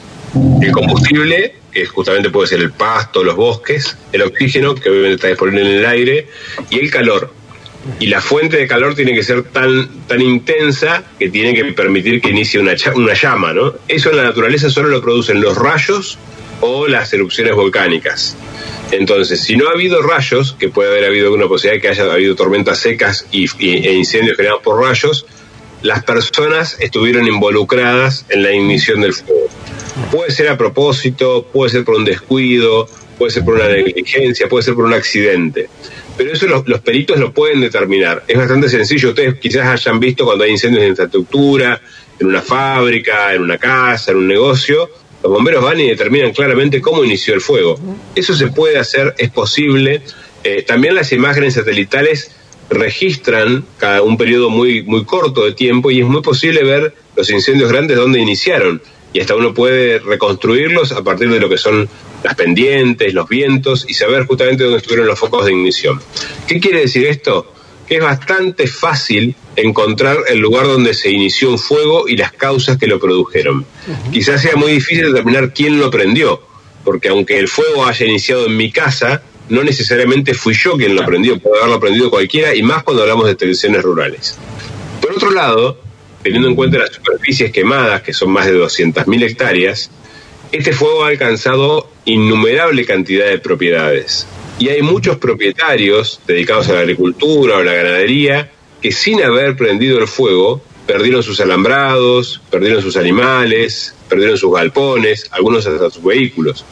El 0.61 0.71
combustible, 0.71 1.57
que 1.73 1.85
justamente 1.87 2.31
puede 2.31 2.47
ser 2.47 2.61
el 2.61 2.71
pasto, 2.71 3.25
los 3.25 3.35
bosques, 3.35 3.97
el 4.13 4.23
oxígeno, 4.23 4.75
que 4.75 4.89
obviamente 4.89 5.15
está 5.17 5.29
disponible 5.29 5.63
en 5.63 5.79
el 5.79 5.87
aire, 5.87 6.29
y 6.71 6.79
el 6.79 6.91
calor. 6.91 7.33
Y 7.99 8.07
la 8.07 8.21
fuente 8.21 8.57
de 8.57 8.67
calor 8.69 8.95
tiene 8.95 9.15
que 9.15 9.23
ser 9.23 9.43
tan, 9.45 10.07
tan 10.07 10.23
intensa 10.23 11.03
que 11.19 11.29
tiene 11.29 11.55
que 11.55 11.65
permitir 11.73 12.21
que 12.21 12.31
inicie 12.31 12.61
una, 12.61 12.75
una 12.95 13.15
llama, 13.15 13.53
¿no? 13.53 13.75
Eso 13.89 14.11
en 14.11 14.17
la 14.17 14.23
naturaleza 14.23 14.71
solo 14.71 14.89
lo 14.89 15.03
producen 15.03 15.41
los 15.41 15.57
rayos 15.57 16.19
o 16.61 16.87
las 16.87 17.13
erupciones 17.13 17.55
volcánicas. 17.55 18.37
Entonces, 18.99 19.41
si 19.41 19.57
no 19.57 19.69
ha 19.69 19.73
habido 19.73 20.03
rayos, 20.03 20.57
que 20.59 20.69
puede 20.69 20.91
haber 20.91 21.05
habido 21.05 21.33
una 21.33 21.47
posibilidad 21.49 21.75
de 21.75 21.81
que 21.81 21.89
haya 21.89 22.13
habido 22.13 22.35
tormentas 22.35 22.79
secas 22.79 23.27
y, 23.31 23.47
e 23.59 23.93
incendios 23.93 24.37
generados 24.37 24.63
por 24.63 24.81
rayos, 24.81 25.27
las 25.83 26.03
personas 26.05 26.77
estuvieron 26.81 27.27
involucradas 27.27 28.25
en 28.31 28.43
la 28.43 28.53
ignición 28.53 29.01
del 29.03 29.13
fuego. 29.13 29.49
Puede 30.11 30.31
ser 30.31 30.49
a 30.49 30.57
propósito, 30.57 31.47
puede 31.53 31.71
ser 31.71 31.85
por 31.85 31.97
un 31.97 32.05
descuido, 32.05 32.89
puede 33.19 33.33
ser 33.33 33.45
por 33.45 33.55
una 33.55 33.69
negligencia, 33.69 34.49
puede 34.49 34.63
ser 34.63 34.75
por 34.75 34.85
un 34.85 34.95
accidente. 34.95 35.69
Pero 36.17 36.33
eso 36.33 36.47
los, 36.47 36.81
peritos 36.81 37.19
lo 37.19 37.33
pueden 37.33 37.61
determinar. 37.61 38.25
Es 38.29 38.39
bastante 38.39 38.69
sencillo. 38.69 39.11
Ustedes 39.11 39.35
quizás 39.39 39.67
hayan 39.67 40.01
visto 40.01 40.25
cuando 40.25 40.45
hay 40.45 40.53
incendios 40.53 40.85
en 40.85 40.91
infraestructura, 40.91 41.81
en 42.19 42.27
una 42.27 42.41
fábrica, 42.41 43.35
en 43.35 43.43
una 43.43 43.59
casa, 43.59 44.13
en 44.13 44.19
un 44.19 44.29
negocio, 44.29 44.89
los 45.25 45.33
bomberos 45.33 45.65
van 45.65 45.81
y 45.81 45.89
determinan 45.89 46.33
claramente 46.33 46.83
cómo 46.83 47.03
inició 47.03 47.33
el 47.33 47.41
fuego. 47.41 47.79
Eso 48.15 48.35
se 48.35 48.49
puede 48.49 48.79
hacer, 48.79 49.15
es 49.17 49.31
posible. 49.31 50.03
Eh, 50.45 50.63
también 50.63 50.95
las 50.95 51.13
imágenes 51.13 51.55
satelitales 51.55 52.31
registran 52.69 53.65
cada 53.79 54.03
un 54.03 54.19
periodo 54.19 54.51
muy, 54.51 54.83
muy 54.83 55.07
corto 55.07 55.47
de 55.47 55.53
tiempo 55.53 55.91
y 55.91 56.01
es 56.01 56.07
muy 56.07 56.21
posible 56.21 56.63
ver 56.63 56.95
los 57.17 57.31
incendios 57.31 57.73
grandes 57.73 57.97
donde 57.97 58.21
iniciaron 58.21 58.83
y 59.15 59.21
hasta 59.21 59.35
uno 59.35 59.55
puede 59.55 59.99
reconstruirlos 59.99 60.93
a 60.93 61.03
partir 61.03 61.31
de 61.31 61.41
lo 61.41 61.49
que 61.49 61.57
son 61.57 61.89
las 62.23 62.35
pendientes, 62.35 63.15
los 63.15 63.27
vientos 63.27 63.87
y 63.89 63.95
saber 63.95 64.27
justamente 64.27 64.65
dónde 64.65 64.79
estuvieron 64.79 65.07
los 65.07 65.19
focos 65.19 65.47
de 65.47 65.53
ignición. 65.53 66.03
¿Qué 66.47 66.61
quiere 66.61 66.81
decir 66.81 67.07
esto? 67.07 67.54
Que 67.87 67.97
es 67.97 68.03
bastante 68.03 68.67
fácil 68.67 69.35
encontrar 69.57 70.19
el 70.29 70.39
lugar 70.39 70.67
donde 70.67 70.95
se 70.95 71.11
inició 71.11 71.51
un 71.51 71.59
fuego 71.59 72.09
y 72.09 72.17
las 72.17 72.33
causas 72.33 72.79
que 72.79 72.87
lo 72.87 72.99
produjeron. 72.99 73.67
Quizás 74.13 74.43
sea 74.43 74.57
muy 74.57 74.73
difícil 74.73 75.13
determinar 75.13 75.53
quién 75.53 75.79
lo 75.79 75.91
prendió, 75.91 76.41
porque 76.85 77.09
aunque 77.09 77.39
el 77.39 77.49
fuego 77.49 77.85
haya 77.85 78.07
iniciado 78.07 78.47
en 78.47 78.57
mi 78.57 78.71
casa, 78.71 79.23
no 79.49 79.63
necesariamente 79.63 80.35
fui 80.35 80.55
yo 80.55 80.77
quien 80.77 80.95
lo 80.95 81.03
aprendió, 81.03 81.39
puede 81.39 81.59
haberlo 81.59 81.77
aprendido 81.77 82.11
cualquiera, 82.11 82.55
y 82.55 82.63
más 82.63 82.83
cuando 82.83 83.03
hablamos 83.03 83.27
de 83.27 83.33
extensiones 83.33 83.83
rurales. 83.83 84.37
Por 85.01 85.13
otro 85.13 85.31
lado, 85.31 85.79
teniendo 86.23 86.49
en 86.49 86.55
cuenta 86.55 86.79
las 86.79 86.93
superficies 86.93 87.53
quemadas, 87.53 88.03
que 88.03 88.15
son 88.15 88.31
más 88.31 88.47
de 88.47 88.59
200.000 88.59 89.23
hectáreas, 89.23 89.91
este 90.53 90.73
fuego 90.73 91.05
ha 91.05 91.09
alcanzado 91.09 91.91
innumerable 92.05 92.87
cantidad 92.87 93.27
de 93.27 93.39
propiedades. 93.39 94.27
Y 94.59 94.69
hay 94.69 94.83
muchos 94.83 95.19
propietarios 95.19 96.21
dedicados 96.27 96.69
a 96.69 96.75
la 96.75 96.81
agricultura 96.81 97.57
o 97.57 97.63
la 97.63 97.73
ganadería 97.73 98.51
que 98.81 98.93
sin 98.93 99.23
haber 99.23 99.57
prendido 99.57 99.99
el 99.99 100.07
fuego 100.07 100.63
perdieron 100.87 101.23
sus 101.23 101.41
alambrados, 101.41 102.43
perdieron 102.51 102.83
sus 102.83 102.97
animales, 102.97 103.95
perdieron 104.09 104.37
sus 104.37 104.53
galpones, 104.53 105.27
algunos 105.31 105.67
hasta 105.67 105.91
sus 105.91 106.05
vehículos. 106.05 106.65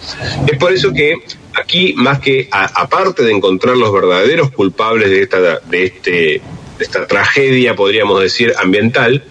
Es 0.46 0.58
por 0.58 0.72
eso 0.72 0.92
que 0.92 1.14
aquí, 1.54 1.94
más 1.96 2.20
que 2.20 2.48
aparte 2.50 3.22
de 3.22 3.32
encontrar 3.32 3.76
los 3.76 3.92
verdaderos 3.92 4.50
culpables 4.50 5.10
de 5.10 5.22
esta, 5.22 5.40
de, 5.40 5.84
este, 5.84 6.10
de 6.10 6.42
esta 6.78 7.06
tragedia, 7.06 7.74
podríamos 7.74 8.20
decir, 8.20 8.52
ambiental, 8.58 9.24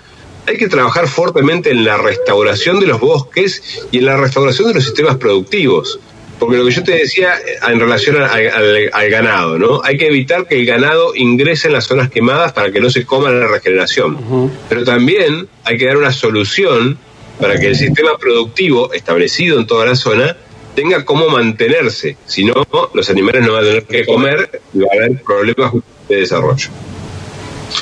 hay 0.47 0.57
que 0.57 0.67
trabajar 0.67 1.07
fuertemente 1.07 1.69
en 1.69 1.85
la 1.85 1.97
restauración 1.97 2.79
de 2.79 2.87
los 2.87 2.99
bosques 2.99 3.85
y 3.91 3.99
en 3.99 4.05
la 4.05 4.17
restauración 4.17 4.69
de 4.69 4.73
los 4.73 4.83
sistemas 4.83 5.17
productivos. 5.17 5.99
Porque 6.41 6.57
lo 6.57 6.65
que 6.65 6.71
yo 6.71 6.83
te 6.83 6.93
decía 6.93 7.35
eh, 7.35 7.59
en 7.71 7.79
relación 7.79 8.17
al, 8.17 9.09
ganado, 9.11 9.59
¿no? 9.59 9.79
Hay 9.83 9.95
que 9.95 10.07
evitar 10.07 10.47
que 10.47 10.59
el 10.59 10.65
ganado 10.65 11.15
ingrese 11.15 11.67
en 11.67 11.73
las 11.73 11.85
zonas 11.85 12.09
quemadas 12.09 12.51
para 12.51 12.71
que 12.71 12.81
no 12.81 12.89
se 12.89 13.05
coma 13.05 13.29
la 13.29 13.47
regeneración. 13.47 14.49
Pero 14.67 14.83
también 14.83 15.47
hay 15.63 15.77
que 15.77 15.85
dar 15.85 15.97
una 15.97 16.11
solución 16.11 16.97
para 17.39 17.59
que 17.59 17.67
el 17.67 17.75
sistema 17.75 18.17
productivo 18.17 18.91
establecido 18.91 19.59
en 19.59 19.67
toda 19.67 19.85
la 19.85 19.95
zona 19.95 20.35
tenga 20.73 21.05
cómo 21.05 21.29
mantenerse. 21.29 22.17
Si 22.25 22.43
no, 22.43 22.55
los 22.91 23.07
animales 23.11 23.45
no 23.45 23.53
van 23.53 23.63
a 23.63 23.67
tener 23.67 23.83
que 23.83 24.05
comer 24.07 24.61
y 24.73 24.79
va 24.79 24.87
a 24.93 24.97
haber 24.97 25.21
problemas 25.21 25.73
de 26.09 26.15
desarrollo. 26.15 26.69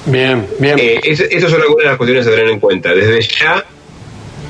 Bien, 0.05 0.45
bien. 0.59 0.77
Eh, 0.77 0.99
esas 1.01 1.49
son 1.49 1.61
algunas 1.61 1.77
de 1.77 1.89
las 1.91 1.95
cuestiones 1.97 2.27
a 2.27 2.31
tener 2.31 2.49
en 2.49 2.59
cuenta. 2.59 2.93
Desde 2.93 3.21
ya 3.21 3.65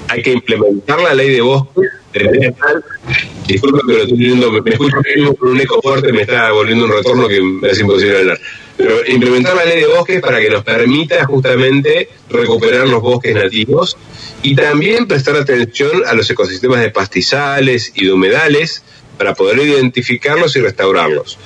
hay 0.07 0.23
que 0.23 0.31
implementar 0.31 0.99
la 0.99 1.13
ley 1.13 1.29
de 1.29 1.41
bosques 1.41 1.98
Pero 2.11 2.31
estoy 2.31 4.17
viendo, 4.17 4.51
me, 4.51 4.71
escucho 4.71 4.97
con 5.39 5.49
un 5.49 5.61
eco 5.61 5.81
fuerte, 5.81 6.11
me 6.11 6.21
está 6.21 6.51
volviendo 6.51 6.85
un 6.85 6.91
retorno 6.91 7.27
que 7.27 7.39
es 7.63 7.79
imposible 7.79 8.17
hablar. 8.17 8.39
Pero 8.77 9.05
implementar 9.07 9.55
la 9.55 9.65
ley 9.65 9.81
de 9.81 9.87
bosques 9.87 10.21
para 10.21 10.39
que 10.39 10.49
nos 10.49 10.63
permita 10.63 11.25
justamente 11.25 12.09
recuperar 12.29 12.87
los 12.87 13.01
bosques 13.01 13.35
nativos 13.35 13.97
y 14.41 14.55
también 14.55 15.07
prestar 15.07 15.35
atención 15.35 16.03
a 16.07 16.13
los 16.13 16.29
ecosistemas 16.29 16.79
de 16.81 16.89
pastizales 16.89 17.91
y 17.95 18.05
de 18.05 18.13
humedales 18.13 18.83
para 19.17 19.35
poder 19.35 19.59
identificarlos 19.59 20.55
y 20.55 20.61
restaurarlos. 20.61 21.37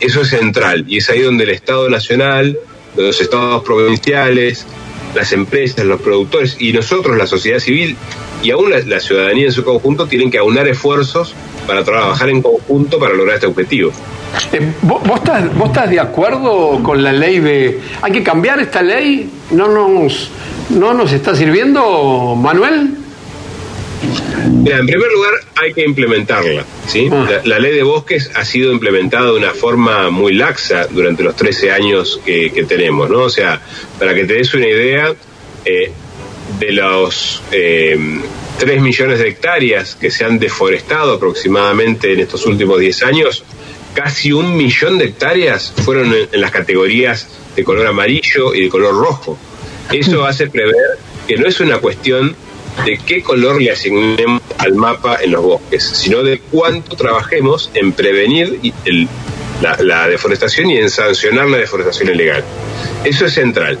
Eso 0.00 0.20
es 0.20 0.28
central 0.28 0.84
y 0.86 0.98
es 0.98 1.08
ahí 1.08 1.22
donde 1.22 1.44
el 1.44 1.50
Estado 1.50 1.88
Nacional, 1.88 2.58
los 2.94 3.20
estados 3.20 3.64
provinciales, 3.64 4.66
las 5.14 5.32
empresas, 5.32 5.84
los 5.84 6.00
productores 6.00 6.56
y 6.58 6.72
nosotros, 6.72 7.16
la 7.16 7.26
sociedad 7.26 7.58
civil 7.58 7.96
y 8.42 8.50
aún 8.50 8.70
la, 8.70 9.00
ciudadanía 9.00 9.46
en 9.46 9.52
su 9.52 9.64
conjunto, 9.64 10.06
tienen 10.06 10.30
que 10.30 10.38
aunar 10.38 10.66
esfuerzos 10.68 11.34
para 11.66 11.84
trabajar 11.84 12.28
en 12.28 12.42
conjunto 12.42 12.98
para 12.98 13.14
lograr 13.14 13.36
este 13.36 13.46
objetivo. 13.46 13.92
Eh, 14.52 14.72
¿vos, 14.82 15.02
estás, 15.14 15.54
¿Vos 15.56 15.68
estás 15.68 15.90
de 15.90 16.00
acuerdo 16.00 16.80
con 16.82 17.02
la 17.02 17.12
ley 17.12 17.38
de... 17.38 17.80
¿Hay 18.00 18.12
que 18.12 18.22
cambiar 18.22 18.58
esta 18.60 18.82
ley? 18.82 19.30
¿No 19.50 19.68
nos, 19.68 20.30
no 20.70 20.94
nos 20.94 21.12
está 21.12 21.36
sirviendo, 21.36 22.34
Manuel? 22.34 23.01
Mira, 24.50 24.78
en 24.78 24.86
primer 24.86 25.10
lugar 25.12 25.34
hay 25.56 25.72
que 25.72 25.84
implementarla. 25.84 26.64
¿sí? 26.86 27.08
Ah. 27.10 27.40
La, 27.44 27.58
ley 27.58 27.74
de 27.74 27.82
bosques 27.82 28.30
ha 28.34 28.44
sido 28.44 28.72
implementada 28.72 29.26
de 29.26 29.36
una 29.36 29.52
forma 29.52 30.10
muy 30.10 30.34
laxa 30.34 30.86
durante 30.88 31.22
los 31.22 31.36
13 31.36 31.70
años 31.70 32.20
que, 32.24 32.64
tenemos. 32.68 33.10
¿no? 33.10 33.20
O 33.22 33.30
sea, 33.30 33.60
para 33.98 34.14
que 34.14 34.24
te 34.24 34.34
des 34.34 34.52
una 34.54 34.66
idea, 34.66 35.14
eh, 35.64 35.92
de 36.58 36.72
los 36.72 37.42
eh, 37.52 37.98
3 38.58 38.82
millones 38.82 39.18
de 39.18 39.28
hectáreas 39.28 39.94
que 39.94 40.10
se 40.10 40.24
han 40.24 40.38
deforestado 40.38 41.14
aproximadamente 41.14 42.12
en 42.12 42.20
estos 42.20 42.46
últimos 42.46 42.78
10 42.78 43.02
años, 43.04 43.44
casi 43.94 44.32
un 44.32 44.56
millón 44.56 44.98
de 44.98 45.06
hectáreas 45.06 45.72
fueron 45.84 46.14
en 46.14 46.40
las 46.40 46.50
categorías 46.50 47.28
de 47.56 47.64
color 47.64 47.86
amarillo 47.86 48.54
y 48.54 48.62
de 48.62 48.68
color 48.68 48.94
rojo. 48.94 49.38
Eso 49.92 50.24
hace 50.26 50.48
prever 50.48 50.98
que 51.26 51.36
no 51.36 51.46
es 51.46 51.60
una 51.60 51.78
cuestión 51.78 52.34
de 52.84 52.98
qué 52.98 53.22
color 53.22 53.60
le 53.60 53.70
asignemos 53.70 54.42
al 54.58 54.74
mapa 54.74 55.18
en 55.22 55.32
los 55.32 55.42
bosques, 55.42 55.84
sino 55.84 56.22
de 56.22 56.40
cuánto 56.50 56.96
trabajemos 56.96 57.70
en 57.74 57.92
prevenir 57.92 58.58
la, 59.60 60.08
deforestación 60.08 60.70
y 60.70 60.78
en 60.78 60.90
sancionar 60.90 61.48
la 61.48 61.58
deforestación 61.58 62.10
ilegal. 62.10 62.44
Eso 63.04 63.26
es 63.26 63.34
central. 63.34 63.78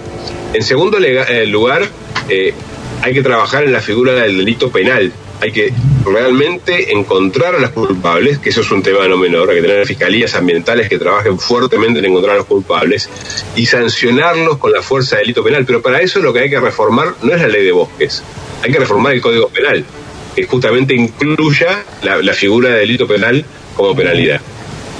En 0.52 0.62
segundo 0.62 0.98
eh, 0.98 1.46
lugar, 1.46 1.88
eh, 2.28 2.54
hay 3.02 3.14
que 3.14 3.22
trabajar 3.22 3.64
en 3.64 3.72
la 3.72 3.80
figura 3.80 4.12
del 4.12 4.38
delito 4.38 4.70
penal. 4.70 5.12
Hay 5.40 5.50
que 5.50 5.72
realmente 6.04 6.92
encontrar 6.92 7.56
a 7.56 7.58
los 7.58 7.70
culpables, 7.70 8.38
que 8.38 8.50
eso 8.50 8.60
es 8.60 8.70
un 8.70 8.80
tema 8.80 9.08
no 9.08 9.16
menor, 9.16 9.52
que 9.52 9.60
tener 9.60 9.84
fiscalías 9.86 10.36
ambientales 10.36 10.88
que 10.88 10.98
trabajen 10.98 11.36
fuertemente 11.36 11.98
en 11.98 12.04
encontrar 12.04 12.34
a 12.34 12.38
los 12.38 12.46
culpables 12.46 13.08
y 13.56 13.66
sancionarlos 13.66 14.58
con 14.58 14.70
la 14.70 14.82
fuerza 14.82 15.16
del 15.16 15.24
delito 15.24 15.42
penal. 15.42 15.64
Pero 15.66 15.82
para 15.82 16.00
eso 16.00 16.20
lo 16.20 16.32
que 16.32 16.40
hay 16.40 16.50
que 16.50 16.60
reformar 16.60 17.14
no 17.22 17.34
es 17.34 17.40
la 17.40 17.48
ley 17.48 17.64
de 17.64 17.72
bosques, 17.72 18.22
hay 18.62 18.72
que 18.72 18.78
reformar 18.78 19.12
el 19.12 19.20
Código 19.20 19.48
Penal, 19.48 19.84
que 20.34 20.44
justamente 20.46 20.94
incluya 20.94 21.84
la, 22.02 22.32
figura 22.32 22.70
del 22.70 22.80
delito 22.80 23.06
penal 23.06 23.44
como 23.74 23.94
penalidad. 23.94 24.40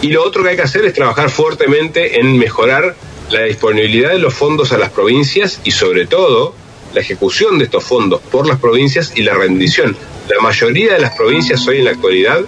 Y 0.03 0.09
lo 0.09 0.25
otro 0.25 0.43
que 0.43 0.51
hay 0.51 0.57
que 0.57 0.63
hacer 0.63 0.85
es 0.85 0.93
trabajar 0.93 1.31
fuertemente 1.31 2.21
en 2.21 2.37
mejorar 2.39 2.97
la 3.31 3.45
disponibilidad 3.45 4.11
de 4.11 4.19
los 4.19 4.35
fondos 4.35 4.73
a 4.73 4.79
las 4.79 4.91
provincias 4.91 5.61
y 5.65 5.71
sobre 5.71 6.07
todo 6.07 6.55
la 6.93 7.01
ejecución 7.01 7.59
de 7.59 7.65
estos 7.65 7.85
fondos 7.85 8.21
por 8.21 8.47
las 8.47 8.59
provincias 8.59 9.13
y 9.15 9.23
la 9.23 9.35
rendición. 9.35 9.97
La 10.29 10.41
mayoría 10.41 10.95
de 10.95 10.99
las 10.99 11.17
provincias 11.17 11.67
hoy 11.67 11.79
en 11.79 11.85
la 11.87 11.93
actualidad 11.93 12.41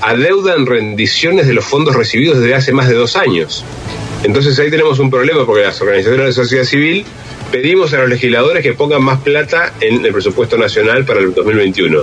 adeudan 0.00 0.66
rendiciones 0.66 1.46
de 1.46 1.52
los 1.52 1.64
fondos 1.64 1.94
recibidos 1.94 2.40
desde 2.40 2.54
hace 2.54 2.72
más 2.72 2.88
de 2.88 2.94
dos 2.94 3.14
años. 3.14 3.64
Entonces 4.24 4.58
ahí 4.58 4.70
tenemos 4.70 4.98
un 4.98 5.10
problema 5.10 5.44
porque 5.46 5.62
las 5.62 5.80
organizaciones 5.80 6.18
de 6.18 6.26
la 6.26 6.32
sociedad 6.32 6.64
civil 6.64 7.04
pedimos 7.52 7.92
a 7.92 7.98
los 7.98 8.08
legisladores 8.08 8.62
que 8.62 8.72
pongan 8.72 9.04
más 9.04 9.20
plata 9.20 9.74
en 9.80 10.04
el 10.04 10.12
presupuesto 10.12 10.56
nacional 10.56 11.04
para 11.04 11.20
el 11.20 11.34
2021. 11.34 12.02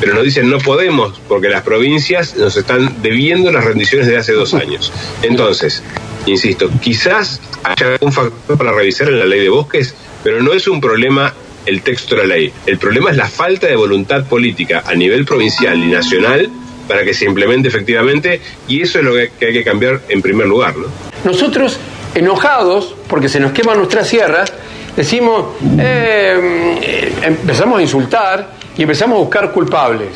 Pero 0.00 0.14
nos 0.14 0.24
dicen 0.24 0.48
no 0.48 0.58
podemos 0.58 1.20
porque 1.28 1.48
las 1.48 1.62
provincias 1.62 2.36
nos 2.36 2.56
están 2.56 3.02
debiendo 3.02 3.52
las 3.52 3.64
rendiciones 3.64 4.08
de 4.08 4.16
hace 4.16 4.32
dos 4.32 4.54
años. 4.54 4.92
Entonces, 5.22 5.82
insisto, 6.26 6.70
quizás 6.80 7.40
haya 7.62 7.98
un 8.00 8.12
factor 8.12 8.56
para 8.56 8.72
revisar 8.72 9.08
en 9.08 9.18
la 9.18 9.26
ley 9.26 9.40
de 9.40 9.50
bosques, 9.50 9.94
pero 10.24 10.42
no 10.42 10.52
es 10.54 10.66
un 10.66 10.80
problema 10.80 11.34
el 11.66 11.82
texto 11.82 12.16
de 12.16 12.26
la 12.26 12.34
ley. 12.36 12.52
El 12.64 12.78
problema 12.78 13.10
es 13.10 13.16
la 13.16 13.28
falta 13.28 13.66
de 13.66 13.76
voluntad 13.76 14.24
política 14.24 14.84
a 14.86 14.94
nivel 14.94 15.26
provincial 15.26 15.76
y 15.76 15.88
nacional 15.88 16.48
para 16.86 17.04
que 17.04 17.12
se 17.12 17.26
implemente 17.26 17.68
efectivamente 17.68 18.40
y 18.66 18.80
eso 18.80 19.00
es 19.00 19.04
lo 19.04 19.12
que 19.12 19.46
hay 19.46 19.52
que 19.52 19.64
cambiar 19.64 20.00
en 20.08 20.22
primer 20.22 20.46
lugar. 20.46 20.74
¿no? 20.76 20.86
Nosotros, 21.24 21.78
enojados 22.14 22.94
porque 23.08 23.28
se 23.28 23.40
nos 23.40 23.52
queman 23.52 23.76
nuestras 23.76 24.08
sierras, 24.08 24.52
decimos, 24.98 25.54
eh, 25.78 27.12
empezamos 27.22 27.78
a 27.78 27.82
insultar 27.82 28.48
y 28.76 28.82
empezamos 28.82 29.14
a 29.16 29.20
buscar 29.20 29.52
culpables. 29.52 30.08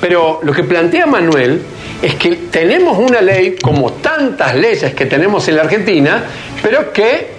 Pero 0.00 0.38
lo 0.44 0.52
que 0.52 0.62
plantea 0.62 1.06
Manuel 1.06 1.60
es 2.00 2.14
que 2.14 2.36
tenemos 2.48 2.96
una 2.98 3.20
ley, 3.20 3.56
como 3.60 3.94
tantas 3.94 4.54
leyes 4.54 4.94
que 4.94 5.06
tenemos 5.06 5.48
en 5.48 5.56
la 5.56 5.62
Argentina, 5.62 6.22
pero 6.62 6.92
que 6.92 7.32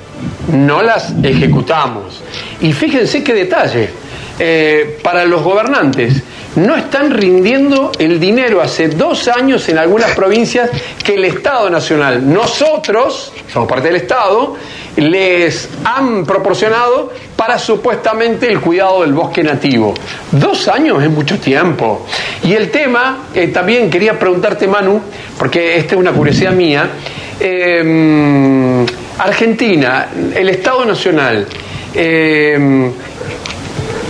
no 0.51 0.81
las 0.81 1.13
ejecutamos. 1.23 2.21
Y 2.59 2.73
fíjense 2.73 3.23
qué 3.23 3.33
detalle, 3.33 3.89
eh, 4.37 4.99
para 5.01 5.23
los 5.23 5.41
gobernantes, 5.41 6.21
no 6.57 6.75
están 6.75 7.11
rindiendo 7.11 7.93
el 7.97 8.19
dinero 8.19 8.61
hace 8.61 8.89
dos 8.89 9.29
años 9.29 9.69
en 9.69 9.77
algunas 9.77 10.11
provincias 10.11 10.69
que 11.01 11.13
el 11.13 11.23
Estado 11.23 11.69
Nacional, 11.69 12.29
nosotros, 12.29 13.31
somos 13.53 13.69
parte 13.69 13.87
del 13.87 13.97
Estado, 13.97 14.57
les 14.97 15.69
han 15.83 16.25
proporcionado 16.25 17.11
para 17.35 17.57
supuestamente 17.57 18.51
el 18.51 18.59
cuidado 18.59 19.01
del 19.01 19.13
bosque 19.13 19.43
nativo. 19.43 19.93
Dos 20.31 20.67
años 20.67 21.01
es 21.01 21.09
mucho 21.09 21.39
tiempo. 21.39 22.05
Y 22.43 22.53
el 22.53 22.69
tema, 22.69 23.25
eh, 23.33 23.47
también 23.47 23.89
quería 23.89 24.17
preguntarte, 24.17 24.67
Manu, 24.67 25.01
porque 25.37 25.77
esta 25.77 25.95
es 25.95 26.01
una 26.01 26.11
curiosidad 26.11 26.51
mía, 26.51 26.89
eh, 27.39 28.85
Argentina, 29.17 30.07
el 30.35 30.49
Estado 30.49 30.85
Nacional, 30.85 31.45
eh, 31.93 32.91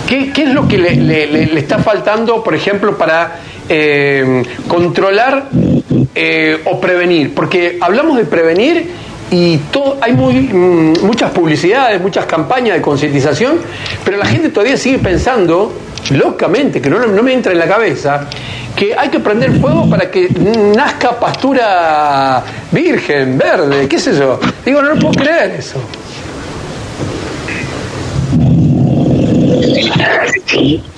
¿qué, 0.08 0.32
es 0.36 0.54
lo 0.54 0.66
que 0.66 0.78
le, 0.78 1.58
está 1.58 1.78
faltando, 1.78 2.42
por 2.42 2.54
ejemplo, 2.54 2.96
para 2.96 3.40
controlar 4.66 5.48
o 6.64 6.80
prevenir? 6.80 7.34
Porque 7.34 7.78
hablamos 7.80 8.16
de 8.16 8.24
prevenir 8.24 8.90
y 9.30 9.58
todo, 9.70 9.98
hay 10.00 10.12
muy, 10.12 10.34
mm, 10.34 11.02
muchas 11.02 11.30
publicidades, 11.30 12.00
muchas 12.00 12.26
campañas 12.26 12.76
de 12.76 12.82
concientización, 12.82 13.58
pero 14.04 14.16
la 14.16 14.26
gente 14.26 14.48
todavía 14.48 14.76
sigue 14.76 14.98
pensando 14.98 15.72
locamente, 16.10 16.80
que 16.80 16.90
no, 16.90 16.98
no 16.98 17.22
me 17.22 17.32
entra 17.32 17.52
en 17.52 17.58
la 17.58 17.68
cabeza, 17.68 18.28
que 18.74 18.94
hay 18.96 19.08
que 19.08 19.20
prender 19.20 19.52
fuego 19.60 19.88
para 19.88 20.10
que 20.10 20.28
nazca 20.74 21.18
pastura 21.18 22.42
virgen, 22.72 23.38
verde, 23.38 23.86
qué 23.88 23.98
sé 23.98 24.16
yo. 24.18 24.40
Digo, 24.64 24.82
no 24.82 24.94
lo 24.94 24.98
puedo 24.98 25.14
creer 25.14 25.50
eso. 25.58 25.80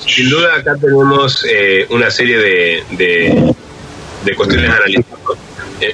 Sin 0.07 0.31
duda 0.31 0.57
acá 0.59 0.75
tenemos 0.81 1.45
eh, 1.51 1.87
una 1.91 2.11
serie 2.11 2.39
de, 2.39 2.85
de, 4.25 4.35
cuestiones 4.37 4.71
a 4.71 4.77
analizar. 4.77 5.05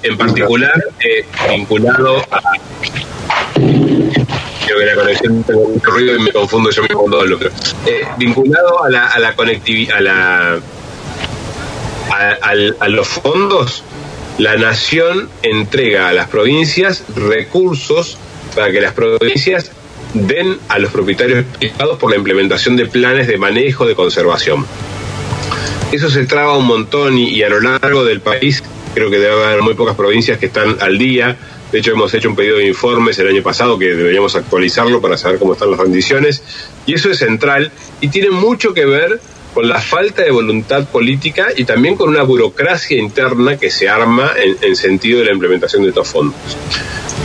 En, 0.03 0.17
particular, 0.17 0.75
eh, 1.01 1.25
vinculado 1.51 2.19
a... 2.31 2.41
Creo 3.55 4.79
que 4.79 4.85
la 4.85 4.95
conexión 4.95 5.43
tengo 5.45 5.69
mucho 5.69 5.91
ruido 5.91 6.17
y 6.17 6.19
me 6.21 6.31
confundo 6.31 6.71
yo 6.71 6.83
mismo 6.83 7.05
todo 7.11 7.25
lo 7.25 7.39
eh, 7.41 8.07
vinculado 8.19 8.85
a 8.85 8.91
la, 8.91 9.07
a 9.07 9.19
la 9.19 9.35
conectividad, 9.35 9.97
a 9.97 10.01
la... 10.01 10.61
a 12.81 12.89
los 12.89 13.09
fondos, 13.09 13.83
la 14.39 14.57
nación 14.57 15.31
entrega 15.43 16.09
a 16.09 16.13
las 16.13 16.29
provincias 16.29 17.05
recursos 17.17 18.19
para 18.55 18.71
que 18.71 18.81
las 18.81 18.93
provincias 18.93 19.73
den 20.15 20.59
a 20.69 20.79
los 20.79 20.91
propietarios 20.91 21.45
privados 21.59 21.99
por 21.99 22.11
la 22.11 22.17
implementación 22.17 22.77
de 22.77 22.87
planes 22.87 23.27
de 23.27 23.39
manejo 23.39 23.87
de 23.87 23.95
conservación. 23.95 24.67
Eso 25.93 26.11
se 26.11 26.27
traba 26.27 26.57
un 26.57 26.67
montón 26.67 27.17
y, 27.19 27.43
a 27.43 27.49
lo 27.49 27.61
largo 27.61 28.05
del 28.05 28.21
país 28.21 28.63
creo 28.95 29.11
que 29.11 29.19
debe 29.19 29.45
haber 29.45 29.63
muy 29.63 29.75
pocas 29.75 29.97
provincias 29.97 30.39
que 30.39 30.47
están 30.47 30.77
al 30.81 30.99
día. 30.99 31.37
De 31.71 31.79
hecho, 31.79 31.93
hemos 31.93 32.13
hecho 32.15 32.29
un 32.29 32.37
pedido 32.37 32.57
de 32.57 32.67
informes 32.67 33.19
el 33.19 33.29
año 33.29 33.43
pasado 33.43 33.79
que 33.79 33.95
deberíamos 33.95 34.35
actualizarlo 34.37 35.01
para 35.01 35.17
saber 35.17 35.39
cómo 35.39 35.53
están 35.53 35.71
las 35.71 35.81
condiciones. 35.81 36.43
Y 36.87 36.95
eso 36.95 37.11
es 37.11 37.19
central 37.19 37.71
y 38.01 38.09
tiene 38.09 38.31
mucho 38.31 38.73
que 38.73 38.87
ver 38.87 39.21
con 39.55 39.69
la 39.69 39.81
falta 39.81 40.23
de 40.23 40.31
voluntad 40.31 40.87
política 40.89 41.49
y 41.57 41.65
también 41.65 41.97
con 41.97 42.09
una 42.09 42.23
burocracia 42.23 42.99
interna 42.99 43.57
que 43.57 43.71
se 43.71 43.89
arma 43.89 44.33
en, 44.37 44.57
en 44.63 44.77
sentido 44.77 45.21
de 45.21 45.27
la 45.27 45.33
implementación 45.33 45.83
de 45.83 45.89
estos 45.89 46.09
fondos. 46.09 46.37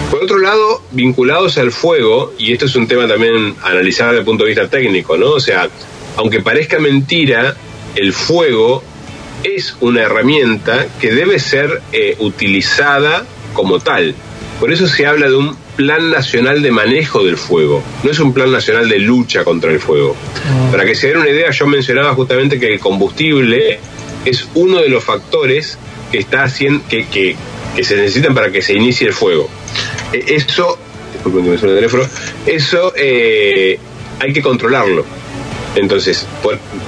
Por 0.09 0.23
otro 0.23 0.37
lado, 0.37 0.81
vinculados 0.91 1.57
al 1.57 1.71
fuego, 1.71 2.33
y 2.37 2.53
esto 2.53 2.65
es 2.65 2.75
un 2.75 2.87
tema 2.87 3.07
también 3.07 3.55
analizado 3.63 4.11
desde 4.11 4.19
el 4.19 4.25
punto 4.25 4.43
de 4.43 4.49
vista 4.51 4.67
técnico, 4.67 5.17
¿no? 5.17 5.31
O 5.31 5.39
sea, 5.39 5.69
aunque 6.17 6.39
parezca 6.41 6.79
mentira, 6.79 7.55
el 7.95 8.13
fuego 8.13 8.83
es 9.43 9.75
una 9.81 10.03
herramienta 10.03 10.87
que 10.99 11.11
debe 11.11 11.39
ser 11.39 11.81
eh, 11.91 12.15
utilizada 12.19 13.25
como 13.53 13.79
tal. 13.79 14.15
Por 14.59 14.71
eso 14.71 14.87
se 14.87 15.05
habla 15.05 15.27
de 15.27 15.35
un 15.35 15.55
plan 15.75 16.11
nacional 16.11 16.61
de 16.61 16.71
manejo 16.71 17.23
del 17.23 17.37
fuego, 17.37 17.83
no 18.03 18.11
es 18.11 18.19
un 18.19 18.33
plan 18.33 18.51
nacional 18.51 18.87
de 18.87 18.99
lucha 18.99 19.43
contra 19.43 19.71
el 19.71 19.79
fuego. 19.79 20.15
Ah. 20.45 20.69
Para 20.71 20.85
que 20.85 20.95
se 20.95 21.07
den 21.07 21.17
una 21.17 21.29
idea, 21.29 21.49
yo 21.51 21.67
mencionaba 21.67 22.13
justamente 22.13 22.59
que 22.59 22.73
el 22.73 22.79
combustible 22.79 23.79
es 24.25 24.47
uno 24.53 24.79
de 24.79 24.89
los 24.89 25.03
factores 25.03 25.77
que, 26.11 26.19
está 26.19 26.43
haciendo, 26.43 26.83
que, 26.87 27.07
que, 27.07 27.35
que 27.75 27.83
se 27.83 27.95
necesitan 27.97 28.33
para 28.33 28.51
que 28.51 28.61
se 28.61 28.73
inicie 28.73 29.07
el 29.07 29.13
fuego. 29.13 29.49
Eh, 30.13 30.23
eso, 30.27 30.77
disculpen 31.13 31.43
que 31.43 31.49
me 31.49 31.55
el 31.55 31.61
teléfono, 31.61 32.03
eso 32.45 32.93
eh, 32.95 33.79
hay 34.19 34.33
que 34.33 34.41
controlarlo. 34.41 35.05
Entonces, 35.75 36.27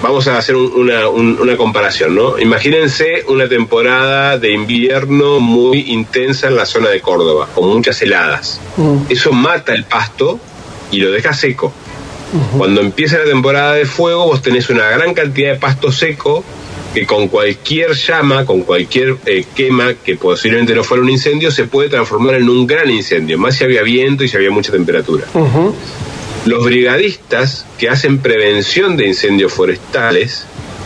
vamos 0.01 0.27
a 0.27 0.37
hacer 0.37 0.55
una, 0.55 1.07
una, 1.07 1.57
comparación, 1.57 2.15
¿no? 2.15 2.37
Imagínense 2.37 3.23
una 3.27 3.47
temporada 3.47 4.37
de 4.37 4.51
invierno 4.51 5.39
muy 5.39 5.91
intensa 5.91 6.47
en 6.47 6.55
la 6.55 6.65
zona 6.65 6.89
de 6.89 7.01
Córdoba, 7.01 7.47
con 7.53 7.67
muchas 7.67 8.01
heladas. 8.01 8.59
Mm. 8.77 8.97
Eso 9.09 9.31
mata 9.31 9.73
el 9.73 9.85
pasto 9.85 10.39
y 10.91 10.99
lo 10.99 11.11
deja 11.11 11.33
seco. 11.33 11.73
Cuando 12.57 12.81
empieza 12.81 13.17
la 13.19 13.25
temporada 13.25 13.73
de 13.73 13.85
fuego, 13.85 14.25
vos 14.25 14.41
tenés 14.41 14.69
una 14.69 14.89
gran 14.89 15.13
cantidad 15.13 15.53
de 15.53 15.59
pasto 15.59 15.91
seco 15.91 16.43
que 16.93 17.05
con 17.05 17.27
cualquier 17.27 17.93
llama, 17.93 18.45
con 18.45 18.61
cualquier 18.61 19.17
eh, 19.25 19.45
quema, 19.53 19.93
que 19.93 20.15
posiblemente 20.15 20.73
no 20.73 20.83
fuera 20.83 21.03
un 21.03 21.09
incendio, 21.09 21.51
se 21.51 21.65
puede 21.65 21.89
transformar 21.89 22.35
en 22.35 22.49
un 22.49 22.65
gran 22.65 22.89
incendio, 22.89 23.37
más 23.37 23.55
si 23.55 23.63
había 23.63 23.83
viento 23.83 24.23
y 24.23 24.27
si 24.27 24.37
había 24.37 24.51
mucha 24.51 24.71
temperatura. 24.71 25.25
Los 26.45 26.63
brigadistas 26.63 27.65
que 27.79 27.89
hacen 27.89 28.19
prevención 28.19 28.97
de 28.97 29.07
incendios 29.07 29.51
forestales 29.51 30.45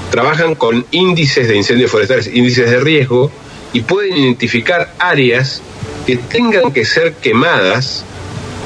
trabajan 0.10 0.56
con 0.56 0.86
índices 0.92 1.48
de 1.48 1.58
incendios 1.58 1.92
forestales, 1.92 2.28
índices 2.28 2.70
de 2.70 2.80
riesgo, 2.80 3.32
y 3.74 3.82
pueden 3.82 4.18
identificar 4.18 4.94
áreas 5.00 5.62
que 6.08 6.18
tengan 6.18 6.72
que 6.72 6.86
ser 6.86 7.14
quemadas 7.14 8.06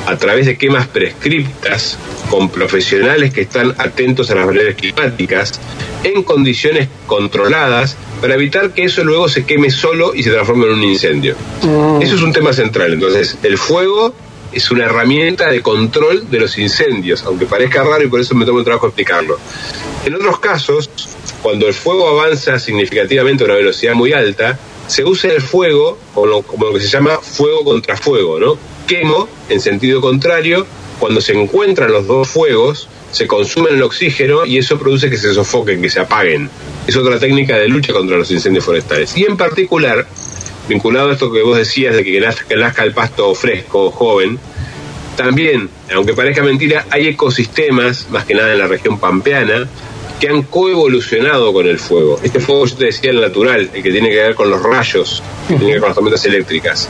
a 0.06 0.18
través 0.18 0.46
de 0.46 0.58
quemas 0.58 0.88
prescriptas 0.88 1.98
con 2.30 2.50
profesionales 2.50 3.34
que 3.34 3.42
están 3.42 3.74
atentos 3.78 4.30
a 4.32 4.36
las 4.36 4.46
variables 4.46 4.76
climáticas 4.76 5.60
en 6.04 6.24
condiciones 6.24 6.90
controladas 7.08 7.98
para 8.22 8.36
evitar 8.36 8.74
que 8.74 8.86
eso 8.86 9.04
luego 9.04 9.30
se 9.30 9.46
queme 9.46 9.72
solo 9.72 10.14
y 10.14 10.24
se 10.24 10.32
transforme 10.32 10.66
en 10.66 10.74
un 10.74 10.84
incendio. 10.84 11.36
Mm. 11.62 12.02
Eso 12.02 12.16
es 12.16 12.22
un 12.22 12.34
tema 12.34 12.54
central. 12.54 12.94
Entonces, 12.94 13.38
el 13.44 13.58
fuego 13.58 14.14
es 14.54 14.72
una 14.72 14.86
herramienta 14.86 15.50
de 15.50 15.62
control 15.62 16.30
de 16.30 16.40
los 16.40 16.58
incendios, 16.58 17.24
aunque 17.24 17.46
parezca 17.46 17.84
raro 17.84 18.04
y 18.04 18.08
por 18.08 18.20
eso 18.20 18.36
me 18.36 18.46
tomo 18.46 18.60
el 18.60 18.66
trabajo 18.66 18.88
explicarlo. 18.88 19.40
En 20.06 20.16
otros 20.16 20.40
casos, 20.40 20.90
cuando 21.42 21.68
el 21.68 21.74
fuego 21.74 22.08
avanza 22.08 22.60
significativamente 22.60 23.44
a 23.44 23.46
una 23.46 23.56
velocidad 23.56 23.94
muy 23.94 24.14
alta, 24.14 24.60
se 24.88 25.04
usa 25.04 25.32
el 25.32 25.42
fuego 25.42 25.98
como 26.14 26.44
como 26.44 26.68
lo 26.68 26.74
que 26.74 26.82
se 26.82 26.88
llama 26.88 27.18
fuego 27.20 27.64
contra 27.64 27.98
fuego, 27.98 28.40
¿no? 28.40 28.58
Quemo 28.88 29.28
en 29.50 29.60
sentido 29.60 30.02
contrario, 30.02 30.66
cuando 31.00 31.22
se 31.22 31.34
encuentran 31.34 31.92
los 31.92 32.08
dos 32.08 32.28
fuegos, 32.28 32.88
se 33.12 33.28
consumen 33.28 33.76
el 33.76 33.84
oxígeno 33.84 34.46
y 34.46 34.58
eso 34.58 34.80
produce 34.80 35.10
que 35.10 35.18
se 35.18 35.34
sofoquen, 35.34 35.82
que 35.82 35.90
se 35.90 36.00
apaguen. 36.00 36.50
Es 36.88 36.96
otra 36.96 37.20
técnica 37.20 37.58
de 37.58 37.68
lucha 37.68 37.94
contra 37.94 38.18
los 38.18 38.32
incendios 38.32 38.66
forestales. 38.66 39.16
Y 39.16 39.24
en 39.26 39.38
particular, 39.38 40.08
vinculado 40.68 41.10
a 41.10 41.14
esto 41.14 41.32
que 41.32 41.42
vos 41.42 41.58
decías 41.58 41.96
de 41.96 42.04
que 42.04 42.20
nazca, 42.20 42.84
el 42.84 42.94
pasto 42.94 43.34
fresco, 43.36 43.92
joven, 43.92 44.40
también, 45.16 45.70
aunque 45.94 46.14
parezca 46.14 46.42
mentira, 46.42 46.86
hay 46.90 47.08
ecosistemas, 47.08 48.10
más 48.10 48.26
que 48.26 48.34
nada 48.34 48.52
en 48.52 48.60
la 48.60 48.68
región 48.68 49.00
pampeana, 49.00 49.68
que 50.20 50.30
han 50.30 50.44
coevolucionado 50.44 51.52
con 51.54 51.68
el 51.68 51.80
fuego. 51.80 52.20
Este 52.24 52.40
fuego, 52.40 52.66
yo 52.66 52.76
te 52.76 52.86
decía, 52.86 53.12
el 53.12 53.22
natural, 53.22 53.70
el 53.74 53.84
que 53.84 53.92
tiene 53.92 54.10
que 54.10 54.16
ver 54.16 54.36
con 54.36 54.50
los 54.50 54.64
rayos, 54.64 55.22
tiene 55.48 55.66
que 55.66 55.72
ver 55.72 55.80
con 55.82 55.90
las 55.90 55.96
tormentas 55.96 56.26
eléctricas. 56.26 56.90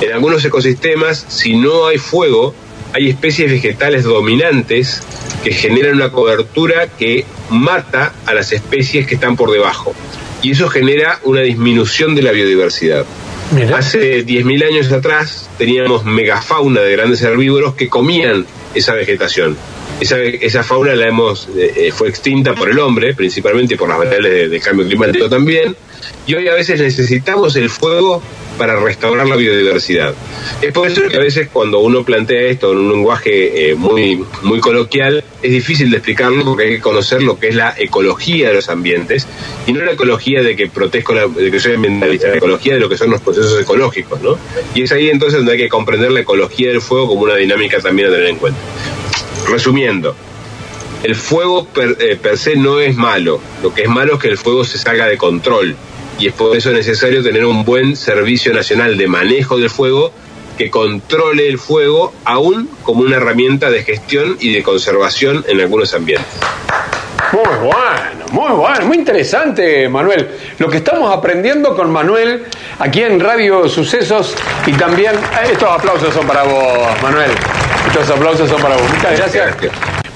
En 0.00 0.12
algunos 0.12 0.44
ecosistemas, 0.44 1.24
si 1.28 1.56
no 1.56 1.86
hay 1.86 1.98
fuego, 1.98 2.54
hay 2.92 3.08
especies 3.08 3.50
vegetales 3.50 4.04
dominantes 4.04 5.00
que 5.42 5.52
generan 5.52 5.94
una 5.94 6.12
cobertura 6.12 6.88
que 6.88 7.24
mata 7.50 8.12
a 8.26 8.34
las 8.34 8.52
especies 8.52 9.06
que 9.06 9.14
están 9.14 9.36
por 9.36 9.50
debajo. 9.50 9.94
Y 10.42 10.50
eso 10.50 10.68
genera 10.68 11.20
una 11.22 11.40
disminución 11.40 12.14
de 12.14 12.22
la 12.22 12.32
biodiversidad. 12.32 13.06
Hace 13.74 14.26
10.000 14.26 14.66
años 14.66 14.92
atrás 14.92 15.48
teníamos 15.58 16.04
megafauna 16.04 16.80
de 16.80 16.92
grandes 16.92 17.22
herbívoros 17.22 17.74
que 17.74 17.88
comían 17.88 18.46
esa 18.74 18.94
vegetación. 18.94 19.56
Esa, 20.00 20.18
esa 20.20 20.62
fauna 20.64 20.94
la 20.94 21.06
hemos 21.06 21.48
eh, 21.56 21.72
eh, 21.76 21.92
fue 21.92 22.08
extinta 22.08 22.54
por 22.54 22.70
el 22.70 22.78
hombre, 22.78 23.14
principalmente 23.14 23.76
por 23.76 23.88
las 23.88 23.98
variables 23.98 24.50
de 24.50 24.60
cambio 24.60 24.86
climático 24.86 25.28
también, 25.28 25.76
y 26.26 26.34
hoy 26.34 26.48
a 26.48 26.54
veces 26.54 26.80
necesitamos 26.80 27.56
el 27.56 27.70
fuego 27.70 28.22
para 28.58 28.78
restaurar 28.78 29.26
la 29.26 29.36
biodiversidad. 29.36 30.14
Es 30.60 30.72
por 30.72 30.88
eso 30.88 31.02
que 31.08 31.16
a 31.16 31.20
veces 31.20 31.48
cuando 31.52 31.80
uno 31.80 32.04
plantea 32.04 32.42
esto 32.42 32.72
en 32.72 32.78
un 32.78 32.92
lenguaje 32.92 33.70
eh, 33.70 33.74
muy, 33.74 34.24
muy 34.42 34.60
coloquial, 34.60 35.24
es 35.42 35.50
difícil 35.50 35.90
de 35.90 35.96
explicarlo 35.96 36.44
porque 36.44 36.64
hay 36.64 36.70
que 36.76 36.80
conocer 36.80 37.22
lo 37.22 37.38
que 37.38 37.48
es 37.48 37.54
la 37.54 37.74
ecología 37.76 38.48
de 38.48 38.54
los 38.54 38.68
ambientes 38.68 39.26
y 39.66 39.72
no 39.72 39.84
la 39.84 39.92
ecología 39.92 40.42
de 40.42 40.54
que 40.54 40.68
protejo 40.68 41.14
de 41.14 41.50
que 41.50 41.60
soy 41.60 41.74
ambientalista, 41.74 42.28
la 42.28 42.36
ecología 42.36 42.74
de 42.74 42.80
lo 42.80 42.88
que 42.88 42.96
son 42.96 43.10
los 43.10 43.20
procesos 43.20 43.60
ecológicos, 43.60 44.20
¿no? 44.22 44.38
Y 44.74 44.82
es 44.82 44.92
ahí 44.92 45.08
entonces 45.08 45.38
donde 45.38 45.52
hay 45.52 45.58
que 45.58 45.68
comprender 45.68 46.12
la 46.12 46.20
ecología 46.20 46.68
del 46.68 46.80
fuego 46.80 47.08
como 47.08 47.22
una 47.22 47.36
dinámica 47.36 47.78
también 47.80 48.08
a 48.08 48.10
tener 48.12 48.28
en 48.28 48.36
cuenta. 48.36 48.60
Resumiendo, 49.48 50.14
el 51.02 51.14
fuego 51.14 51.66
per, 51.66 51.96
eh, 52.00 52.16
per 52.20 52.38
se 52.38 52.56
no 52.56 52.80
es 52.80 52.96
malo, 52.96 53.40
lo 53.62 53.74
que 53.74 53.82
es 53.82 53.88
malo 53.88 54.14
es 54.14 54.20
que 54.20 54.28
el 54.28 54.38
fuego 54.38 54.64
se 54.64 54.78
salga 54.78 55.06
de 55.06 55.16
control 55.16 55.76
y 56.18 56.28
es 56.28 56.34
por 56.34 56.56
eso 56.56 56.70
necesario 56.70 57.22
tener 57.22 57.44
un 57.44 57.64
buen 57.64 57.96
servicio 57.96 58.52
nacional 58.52 58.96
de 58.96 59.08
manejo 59.08 59.56
del 59.56 59.70
fuego 59.70 60.12
que 60.56 60.70
controle 60.70 61.48
el 61.48 61.58
fuego 61.58 62.12
aún 62.24 62.68
como 62.82 63.02
una 63.02 63.16
herramienta 63.16 63.70
de 63.70 63.82
gestión 63.82 64.36
y 64.38 64.52
de 64.52 64.62
conservación 64.62 65.44
en 65.48 65.60
algunos 65.60 65.94
ambientes. 65.94 66.28
Muy 67.32 67.42
bueno, 67.42 68.26
muy 68.32 68.50
bueno, 68.50 68.86
muy 68.86 68.96
interesante, 68.98 69.88
Manuel. 69.88 70.28
Lo 70.58 70.68
que 70.68 70.76
estamos 70.76 71.16
aprendiendo 71.16 71.74
con 71.74 71.90
Manuel 71.90 72.44
aquí 72.78 73.02
en 73.02 73.18
Radio 73.18 73.68
Sucesos 73.70 74.34
y 74.66 74.72
también 74.72 75.14
eh, 75.14 75.50
estos 75.50 75.70
aplausos 75.70 76.12
son 76.12 76.26
para 76.26 76.42
vos, 76.42 77.02
Manuel. 77.02 77.30
Estos 77.86 78.10
aplausos 78.10 78.50
son 78.50 78.60
para 78.60 78.76
vos. 78.76 78.84
Muchas 78.94 79.18
gracias. 79.18 79.56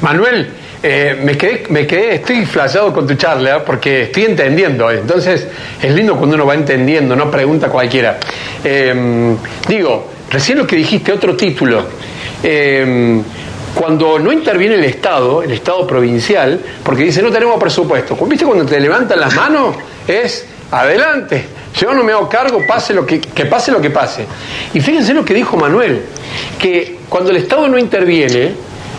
Manuel, 0.02 0.50
eh, 0.88 1.18
me, 1.20 1.36
quedé, 1.36 1.64
me 1.68 1.84
quedé, 1.84 2.14
estoy 2.14 2.46
flasheado 2.46 2.92
con 2.92 3.08
tu 3.08 3.14
charla 3.16 3.64
porque 3.64 4.02
estoy 4.02 4.26
entendiendo. 4.26 4.88
Entonces, 4.88 5.44
es 5.82 5.92
lindo 5.92 6.16
cuando 6.16 6.36
uno 6.36 6.46
va 6.46 6.54
entendiendo, 6.54 7.16
no 7.16 7.28
pregunta 7.28 7.68
cualquiera. 7.68 8.20
Em, 8.62 9.36
digo, 9.66 10.08
recién 10.30 10.58
lo 10.58 10.64
que 10.64 10.76
dijiste, 10.76 11.10
otro 11.10 11.34
título. 11.34 11.84
Em, 12.40 13.20
cuando 13.74 14.20
no 14.20 14.30
interviene 14.30 14.76
el 14.76 14.84
Estado, 14.84 15.42
el 15.42 15.50
Estado 15.50 15.84
provincial, 15.88 16.60
porque 16.84 17.02
dice 17.02 17.20
no 17.20 17.32
tenemos 17.32 17.58
presupuesto. 17.58 18.14
¿Viste 18.24 18.44
cuando 18.44 18.64
te 18.64 18.78
levantan 18.78 19.18
las 19.18 19.34
manos? 19.34 19.74
Es 20.06 20.46
adelante. 20.70 21.46
Yo 21.74 21.92
no 21.94 22.04
me 22.04 22.12
hago 22.12 22.28
cargo, 22.28 22.60
pase 22.64 22.94
lo 22.94 23.04
que, 23.04 23.18
pase 23.50 23.72
lo 23.72 23.80
que 23.80 23.90
pase. 23.90 24.24
Y 24.72 24.80
fíjense 24.80 25.12
lo 25.12 25.24
que 25.24 25.34
dijo 25.34 25.56
Manuel, 25.56 26.02
que 26.60 26.98
cuando 27.08 27.30
el 27.30 27.38
Estado 27.38 27.66
no 27.66 27.76
interviene, 27.76 28.52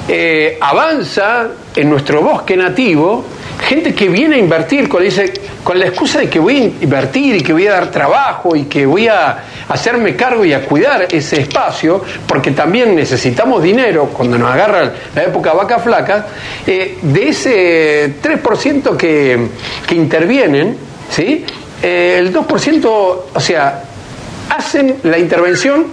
eh, 0.09 0.57
avanza 0.59 1.49
en 1.77 1.89
nuestro 1.89 2.21
bosque 2.21 2.57
nativo 2.57 3.25
gente 3.59 3.93
que 3.93 4.07
viene 4.07 4.35
a 4.35 4.39
invertir 4.39 4.87
con, 4.87 5.03
dice, 5.03 5.33
con 5.63 5.79
la 5.79 5.87
excusa 5.87 6.19
de 6.19 6.29
que 6.29 6.39
voy 6.39 6.57
a 6.57 6.83
invertir 6.83 7.35
y 7.35 7.41
que 7.41 7.53
voy 7.53 7.67
a 7.67 7.73
dar 7.73 7.91
trabajo 7.91 8.55
y 8.55 8.65
que 8.65 8.85
voy 8.85 9.07
a 9.07 9.43
hacerme 9.67 10.15
cargo 10.15 10.45
y 10.45 10.53
a 10.53 10.63
cuidar 10.63 11.07
ese 11.11 11.41
espacio, 11.41 12.01
porque 12.27 12.51
también 12.51 12.95
necesitamos 12.95 13.61
dinero 13.61 14.09
cuando 14.13 14.37
nos 14.37 14.51
agarra 14.51 14.93
la 15.13 15.23
época 15.23 15.53
vaca 15.53 15.79
flaca, 15.79 16.27
eh, 16.65 16.97
de 17.01 17.29
ese 17.29 18.15
3% 18.21 18.95
que, 18.95 19.47
que 19.85 19.95
intervienen, 19.95 20.77
¿sí? 21.09 21.45
Eh, 21.81 22.17
el 22.19 22.33
2%, 22.33 22.85
o 22.85 23.39
sea, 23.39 23.83
hacen 24.49 24.97
la 25.03 25.17
intervención, 25.17 25.87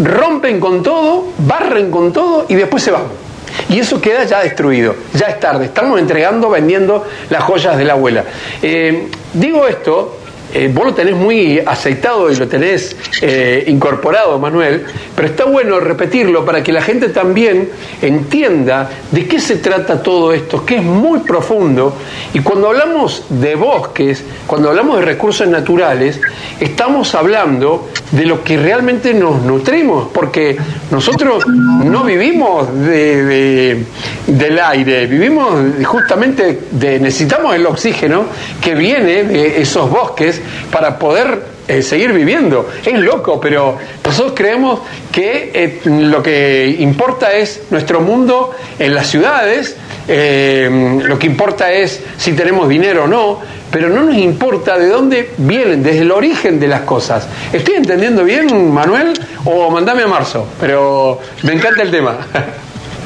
rompen 0.00 0.60
con 0.60 0.82
todo, 0.82 1.28
barren 1.38 1.90
con 1.90 2.12
todo 2.12 2.46
y 2.48 2.54
después 2.54 2.82
se 2.82 2.90
van. 2.90 3.25
Y 3.68 3.78
eso 3.78 4.00
queda 4.00 4.24
ya 4.24 4.40
destruido, 4.40 4.94
ya 5.14 5.26
es 5.26 5.40
tarde, 5.40 5.66
estamos 5.66 5.98
entregando, 5.98 6.50
vendiendo 6.50 7.06
las 7.30 7.42
joyas 7.42 7.76
de 7.76 7.84
la 7.84 7.94
abuela. 7.94 8.24
Eh, 8.62 9.08
digo 9.32 9.66
esto 9.66 10.18
eh, 10.58 10.70
vos 10.72 10.86
lo 10.86 10.94
tenés 10.94 11.14
muy 11.14 11.58
aceitado 11.58 12.32
y 12.32 12.36
lo 12.36 12.48
tenés 12.48 12.96
eh, 13.20 13.64
incorporado, 13.66 14.38
Manuel, 14.38 14.86
pero 15.14 15.28
está 15.28 15.44
bueno 15.44 15.78
repetirlo 15.80 16.46
para 16.46 16.62
que 16.62 16.72
la 16.72 16.80
gente 16.80 17.10
también 17.10 17.68
entienda 18.00 18.88
de 19.10 19.26
qué 19.28 19.38
se 19.38 19.56
trata 19.56 20.02
todo 20.02 20.32
esto, 20.32 20.64
que 20.64 20.76
es 20.76 20.82
muy 20.82 21.18
profundo. 21.18 21.94
Y 22.32 22.40
cuando 22.40 22.68
hablamos 22.68 23.24
de 23.28 23.54
bosques, 23.54 24.24
cuando 24.46 24.70
hablamos 24.70 24.98
de 25.00 25.04
recursos 25.04 25.46
naturales, 25.46 26.18
estamos 26.58 27.14
hablando 27.14 27.90
de 28.12 28.24
lo 28.24 28.42
que 28.42 28.56
realmente 28.56 29.12
nos 29.12 29.42
nutrimos, 29.42 30.08
porque 30.10 30.56
nosotros 30.90 31.46
no 31.46 32.02
vivimos 32.02 32.72
de, 32.80 33.84
del 34.26 34.58
aire, 34.58 35.06
vivimos 35.06 35.52
justamente 35.84 36.60
de, 36.70 36.98
necesitamos 36.98 37.54
el 37.54 37.66
oxígeno 37.66 38.24
que 38.60 38.74
viene 38.74 39.24
de 39.24 39.60
esos 39.60 39.90
bosques 39.90 40.40
para 40.70 40.98
poder 40.98 41.56
eh, 41.68 41.82
seguir 41.82 42.12
viviendo. 42.12 42.68
Es 42.84 42.98
loco, 42.98 43.40
pero 43.40 43.76
nosotros 44.04 44.34
creemos 44.36 44.80
que 45.10 45.50
eh, 45.52 45.80
lo 45.84 46.22
que 46.22 46.76
importa 46.78 47.32
es 47.32 47.62
nuestro 47.70 48.00
mundo 48.00 48.52
en 48.78 48.94
las 48.94 49.08
ciudades, 49.08 49.76
eh, 50.06 51.00
lo 51.02 51.18
que 51.18 51.26
importa 51.26 51.72
es 51.72 52.00
si 52.16 52.34
tenemos 52.34 52.68
dinero 52.68 53.04
o 53.04 53.06
no, 53.08 53.40
pero 53.70 53.88
no 53.88 54.04
nos 54.04 54.16
importa 54.16 54.78
de 54.78 54.88
dónde 54.88 55.30
vienen, 55.38 55.82
desde 55.82 56.02
el 56.02 56.12
origen 56.12 56.60
de 56.60 56.68
las 56.68 56.82
cosas. 56.82 57.26
¿Estoy 57.52 57.74
entendiendo 57.74 58.22
bien, 58.22 58.72
Manuel? 58.72 59.12
O 59.44 59.68
mandame 59.70 60.02
a 60.02 60.06
marzo, 60.06 60.46
pero 60.60 61.18
me 61.42 61.54
encanta 61.54 61.82
el 61.82 61.90
tema. 61.90 62.18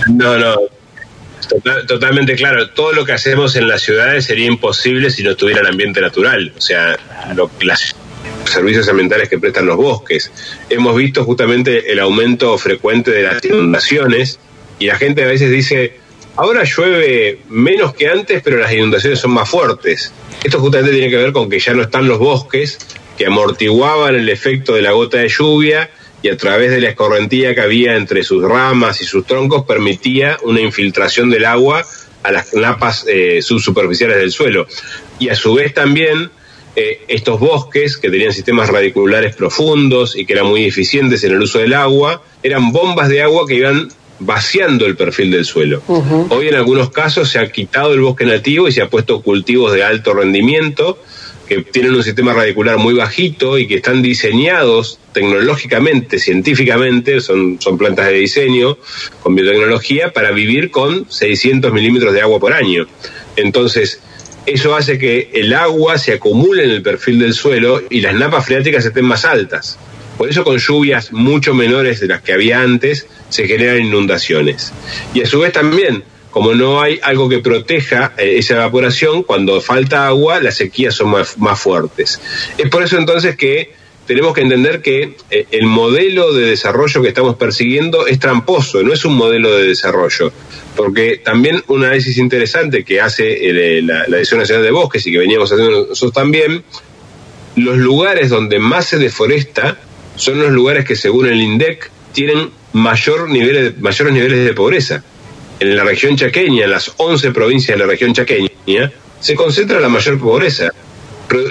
No, 0.06 0.36
no, 0.38 0.56
totalmente 1.86 2.34
claro. 2.34 2.70
Todo 2.70 2.92
lo 2.92 3.04
que 3.04 3.12
hacemos 3.12 3.56
en 3.56 3.68
las 3.68 3.82
ciudades 3.82 4.26
sería 4.26 4.46
imposible 4.46 5.10
si 5.10 5.22
no 5.22 5.36
tuviera 5.36 5.60
el 5.60 5.66
ambiente 5.66 6.00
natural. 6.00 6.52
O 6.56 6.60
sea, 6.60 6.98
los 7.34 7.50
servicios 8.44 8.88
ambientales 8.88 9.28
que 9.28 9.38
prestan 9.38 9.66
los 9.66 9.76
bosques. 9.76 10.30
Hemos 10.68 10.96
visto 10.96 11.24
justamente 11.24 11.92
el 11.92 12.00
aumento 12.00 12.56
frecuente 12.58 13.10
de 13.10 13.22
las 13.22 13.44
inundaciones 13.44 14.38
y 14.78 14.86
la 14.86 14.96
gente 14.96 15.22
a 15.22 15.26
veces 15.26 15.50
dice, 15.50 15.98
ahora 16.36 16.64
llueve 16.64 17.40
menos 17.48 17.94
que 17.94 18.08
antes, 18.08 18.42
pero 18.42 18.58
las 18.58 18.72
inundaciones 18.72 19.20
son 19.20 19.32
más 19.32 19.48
fuertes. 19.48 20.12
Esto 20.42 20.58
justamente 20.58 20.92
tiene 20.92 21.10
que 21.10 21.16
ver 21.16 21.32
con 21.32 21.48
que 21.48 21.58
ya 21.58 21.74
no 21.74 21.82
están 21.82 22.08
los 22.08 22.18
bosques 22.18 22.78
que 23.16 23.26
amortiguaban 23.26 24.14
el 24.14 24.28
efecto 24.28 24.74
de 24.74 24.82
la 24.82 24.92
gota 24.92 25.18
de 25.18 25.28
lluvia 25.28 25.90
y 26.22 26.28
a 26.28 26.36
través 26.36 26.70
de 26.70 26.80
la 26.80 26.90
escorrentía 26.90 27.54
que 27.54 27.60
había 27.60 27.96
entre 27.96 28.22
sus 28.22 28.42
ramas 28.42 29.00
y 29.00 29.04
sus 29.04 29.26
troncos 29.26 29.64
permitía 29.64 30.38
una 30.42 30.60
infiltración 30.60 31.30
del 31.30 31.46
agua 31.46 31.84
a 32.22 32.32
las 32.32 32.52
napas 32.54 33.06
eh, 33.08 33.40
subsuperficiales 33.42 34.18
del 34.18 34.30
suelo. 34.30 34.66
Y 35.18 35.30
a 35.30 35.34
su 35.34 35.54
vez 35.54 35.72
también 35.72 36.30
eh, 36.76 37.02
estos 37.08 37.40
bosques, 37.40 37.96
que 37.96 38.10
tenían 38.10 38.32
sistemas 38.32 38.68
radiculares 38.68 39.34
profundos 39.34 40.16
y 40.16 40.26
que 40.26 40.34
eran 40.34 40.46
muy 40.46 40.64
eficientes 40.64 41.24
en 41.24 41.32
el 41.32 41.42
uso 41.42 41.58
del 41.58 41.74
agua, 41.74 42.22
eran 42.42 42.72
bombas 42.72 43.08
de 43.08 43.22
agua 43.22 43.46
que 43.46 43.54
iban 43.54 43.88
vaciando 44.20 44.84
el 44.84 44.96
perfil 44.96 45.30
del 45.30 45.46
suelo. 45.46 45.82
Hoy 46.28 46.48
en 46.48 46.54
algunos 46.54 46.90
casos 46.90 47.30
se 47.30 47.38
ha 47.38 47.50
quitado 47.50 47.94
el 47.94 48.00
bosque 48.00 48.26
nativo 48.26 48.68
y 48.68 48.72
se 48.72 48.82
ha 48.82 48.90
puesto 48.90 49.22
cultivos 49.22 49.72
de 49.72 49.82
alto 49.82 50.12
rendimiento 50.12 50.98
que 51.50 51.62
tienen 51.64 51.96
un 51.96 52.04
sistema 52.04 52.32
radicular 52.32 52.78
muy 52.78 52.94
bajito 52.94 53.58
y 53.58 53.66
que 53.66 53.74
están 53.74 54.02
diseñados 54.02 55.00
tecnológicamente, 55.12 56.20
científicamente, 56.20 57.20
son, 57.20 57.60
son 57.60 57.76
plantas 57.76 58.06
de 58.06 58.12
diseño 58.12 58.78
con 59.20 59.34
biotecnología 59.34 60.12
para 60.12 60.30
vivir 60.30 60.70
con 60.70 61.10
600 61.10 61.72
milímetros 61.72 62.14
de 62.14 62.20
agua 62.20 62.38
por 62.38 62.52
año. 62.52 62.86
Entonces, 63.34 64.00
eso 64.46 64.76
hace 64.76 64.96
que 64.96 65.30
el 65.34 65.52
agua 65.52 65.98
se 65.98 66.12
acumule 66.12 66.62
en 66.62 66.70
el 66.70 66.82
perfil 66.82 67.18
del 67.18 67.34
suelo 67.34 67.82
y 67.90 68.00
las 68.00 68.14
napas 68.14 68.46
freáticas 68.46 68.86
estén 68.86 69.06
más 69.06 69.24
altas. 69.24 69.76
Por 70.16 70.30
eso 70.30 70.44
con 70.44 70.58
lluvias 70.58 71.10
mucho 71.12 71.52
menores 71.52 71.98
de 71.98 72.06
las 72.06 72.22
que 72.22 72.32
había 72.32 72.60
antes 72.60 73.08
se 73.28 73.48
generan 73.48 73.84
inundaciones. 73.84 74.72
Y 75.14 75.22
a 75.22 75.26
su 75.26 75.40
vez 75.40 75.52
también 75.52 76.04
como 76.30 76.54
no 76.54 76.80
hay 76.80 76.98
algo 77.02 77.28
que 77.28 77.40
proteja 77.40 78.12
eh, 78.16 78.36
esa 78.38 78.54
evaporación, 78.54 79.22
cuando 79.22 79.60
falta 79.60 80.06
agua, 80.06 80.40
las 80.40 80.56
sequías 80.56 80.94
son 80.94 81.10
más, 81.10 81.60
fuertes. 81.60 82.20
Es 82.56 82.68
por 82.68 82.82
eso 82.82 82.98
entonces 82.98 83.36
que 83.36 83.72
tenemos 84.06 84.34
que 84.34 84.40
entender 84.40 84.80
que 84.82 85.16
eh, 85.30 85.46
el 85.50 85.66
modelo 85.66 86.32
de 86.32 86.46
desarrollo 86.46 87.02
que 87.02 87.08
estamos 87.08 87.36
persiguiendo 87.36 88.06
es 88.06 88.18
tramposo, 88.18 88.82
no 88.82 88.92
es 88.92 89.04
un 89.04 89.14
modelo 89.14 89.56
de 89.56 89.68
desarrollo. 89.68 90.32
Porque 90.76 91.20
también 91.22 91.62
un 91.66 91.84
análisis 91.84 92.16
interesante 92.18 92.84
que 92.84 93.00
hace 93.00 93.48
eh, 93.48 93.82
la, 93.82 94.06
la 94.06 94.18
Nacional 94.18 94.62
de 94.62 94.70
Bosques 94.70 95.06
y 95.06 95.12
que 95.12 95.18
veníamos 95.18 95.50
haciendo 95.52 95.86
nosotros 95.88 96.12
también, 96.12 96.62
los 97.56 97.76
lugares 97.76 98.30
donde 98.30 98.58
más 98.58 98.86
se 98.86 98.98
deforesta 98.98 99.78
son 100.16 100.40
los 100.40 100.52
lugares 100.52 100.84
que 100.84 100.96
según 100.96 101.26
el 101.26 101.40
INDEC 101.40 101.90
tienen 102.12 102.50
mayor 102.72 103.28
niveles, 103.28 103.78
mayores 103.80 104.12
niveles 104.12 104.44
de 104.44 104.54
pobreza 104.54 105.04
en 105.60 105.76
la 105.76 105.84
región 105.84 106.16
chaqueña, 106.16 106.64
en 106.64 106.70
las 106.70 106.92
11 106.96 107.30
provincias 107.32 107.78
de 107.78 107.84
la 107.84 107.90
región 107.90 108.14
chaqueña, 108.14 108.90
se 109.20 109.34
concentra 109.34 109.78
la 109.78 109.88
mayor 109.88 110.18
pobreza. 110.18 110.72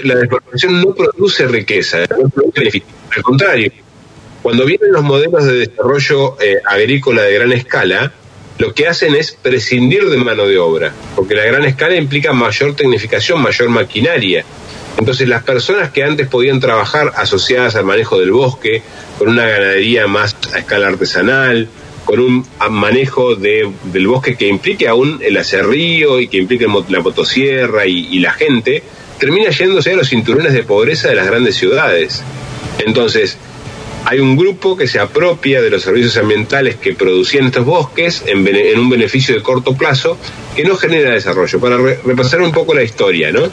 La 0.04 0.16
deforestación 0.16 0.82
no 0.82 0.94
produce 0.94 1.48
riqueza, 1.48 2.00
no 2.20 2.28
produce. 2.30 2.84
Al 3.16 3.24
contrario, 3.24 3.72
cuando 4.42 4.66
vienen 4.66 4.92
los 4.92 5.04
modelos 5.04 5.46
de 5.46 5.54
desarrollo 5.54 6.42
eh, 6.42 6.58
agrícola 6.66 7.22
de 7.22 7.34
gran 7.34 7.52
escala, 7.54 8.12
lo 8.58 8.74
que 8.74 8.88
hacen 8.88 9.16
es 9.16 9.32
prescindir 9.32 10.10
de 10.10 10.18
mano 10.18 10.46
de 10.46 10.58
obra, 10.58 10.92
porque 11.16 11.36
la 11.36 11.46
gran 11.46 11.64
escala 11.64 11.96
implica 11.96 12.34
mayor 12.34 12.76
tecnificación, 12.76 13.42
mayor 13.42 13.70
maquinaria. 13.70 14.44
Entonces 14.98 15.30
las 15.30 15.44
personas 15.44 15.92
que 15.92 16.04
antes 16.04 16.28
podían 16.28 16.60
trabajar 16.60 17.14
asociadas 17.16 17.76
al 17.76 17.86
manejo 17.86 18.20
del 18.20 18.32
bosque, 18.32 18.82
con 19.18 19.30
una 19.30 19.48
ganadería 19.48 20.08
más 20.08 20.36
a 20.54 20.60
escala 20.60 20.90
artesanal, 20.90 21.70
con 22.06 22.20
un 22.20 22.46
manejo 22.70 23.36
de, 23.36 23.70
del 23.84 24.08
bosque 24.08 24.36
que 24.36 24.48
implique 24.48 24.88
aún 24.88 25.20
el 25.24 25.38
acerrío 25.38 26.20
y 26.20 26.28
que 26.28 26.38
implique 26.38 26.66
la 26.90 27.00
motosierra 27.00 27.86
y, 27.86 28.20
la 28.20 28.32
gente, 28.32 28.84
termina 29.20 29.50
yéndose 29.50 29.92
a 29.92 29.96
los 29.96 30.10
cinturones 30.10 30.54
de 30.54 30.64
pobreza 30.64 31.10
de 31.10 31.16
las 31.16 31.28
grandes 31.28 31.56
ciudades. 31.56 32.24
Entonces, 32.86 33.38
hay 34.06 34.20
un 34.20 34.38
grupo 34.38 34.78
que 34.78 34.88
se 34.88 35.00
apropia 35.00 35.62
de 35.62 35.70
los 35.70 35.84
servicios 35.84 36.18
ambientales 36.18 36.78
que 36.78 36.94
producían 36.94 37.48
estos 37.48 37.66
bosques 37.66 38.24
en, 38.26 38.80
un 38.80 38.90
beneficio 38.90 39.36
de 39.36 39.42
corto 39.42 39.76
plazo 39.76 40.18
que 40.56 40.64
no 40.64 40.76
genera 40.76 41.12
desarrollo. 41.12 41.60
Para 41.60 41.78
repasar 41.78 42.42
un 42.42 42.52
poco 42.52 42.74
la 42.74 42.84
historia, 42.84 43.32
¿no? 43.32 43.44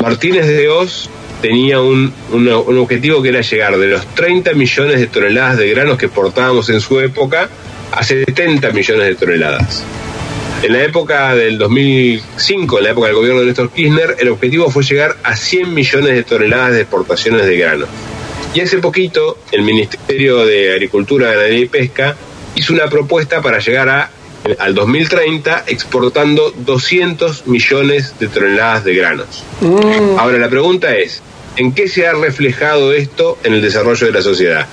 Martínez 0.00 0.46
de 0.46 0.68
Oz 0.68 1.10
tenía 1.40 1.80
un, 1.80 2.12
un, 2.32 2.78
objetivo 2.78 3.22
que 3.22 3.28
era 3.28 3.40
llegar 3.40 3.76
de 3.78 3.86
los 3.86 4.06
30 4.14 4.52
millones 4.54 5.00
de 5.00 5.06
toneladas 5.06 5.58
de 5.58 5.70
granos 5.70 5.98
que 5.98 6.06
exportábamos 6.06 6.68
en 6.70 6.80
su 6.80 6.98
época 7.00 7.48
a 7.92 8.02
70 8.02 8.70
millones 8.70 9.06
de 9.06 9.14
toneladas. 9.14 9.84
En 10.62 10.72
la 10.72 10.82
época 10.82 11.34
del 11.36 11.56
2005, 11.56 12.78
en 12.78 12.84
la 12.84 12.90
época 12.90 13.06
del 13.06 13.16
gobierno 13.16 13.40
de 13.40 13.46
Néstor 13.46 13.70
Kirchner, 13.70 14.16
el 14.18 14.28
objetivo 14.28 14.70
fue 14.70 14.82
llegar 14.82 15.16
a 15.22 15.36
100 15.36 15.72
millones 15.72 16.14
de 16.14 16.24
toneladas 16.24 16.72
de 16.72 16.80
exportaciones 16.80 17.46
de 17.46 17.56
grano. 17.56 17.86
Y 18.54 18.60
hace 18.60 18.78
poquito, 18.78 19.38
el 19.52 19.62
Ministerio 19.62 20.44
de 20.44 20.72
Agricultura, 20.72 21.28
Ganadería 21.28 21.60
y 21.60 21.68
Pesca 21.68 22.16
hizo 22.56 22.72
una 22.72 22.88
propuesta 22.88 23.40
para 23.40 23.60
llegar 23.60 23.88
a, 23.88 24.10
al 24.58 24.74
2030 24.74 25.64
exportando 25.66 26.52
200 26.56 27.46
millones 27.46 28.14
de 28.18 28.28
toneladas 28.28 28.84
de 28.84 28.94
granos. 28.94 29.44
Mm. 29.60 30.18
Ahora, 30.18 30.38
la 30.38 30.48
pregunta 30.48 30.96
es, 30.96 31.22
¿en 31.56 31.72
qué 31.72 31.88
se 31.88 32.06
ha 32.06 32.12
reflejado 32.12 32.92
esto 32.92 33.38
en 33.44 33.54
el 33.54 33.62
desarrollo 33.62 34.06
de 34.06 34.12
la 34.12 34.22
sociedad? 34.22 34.66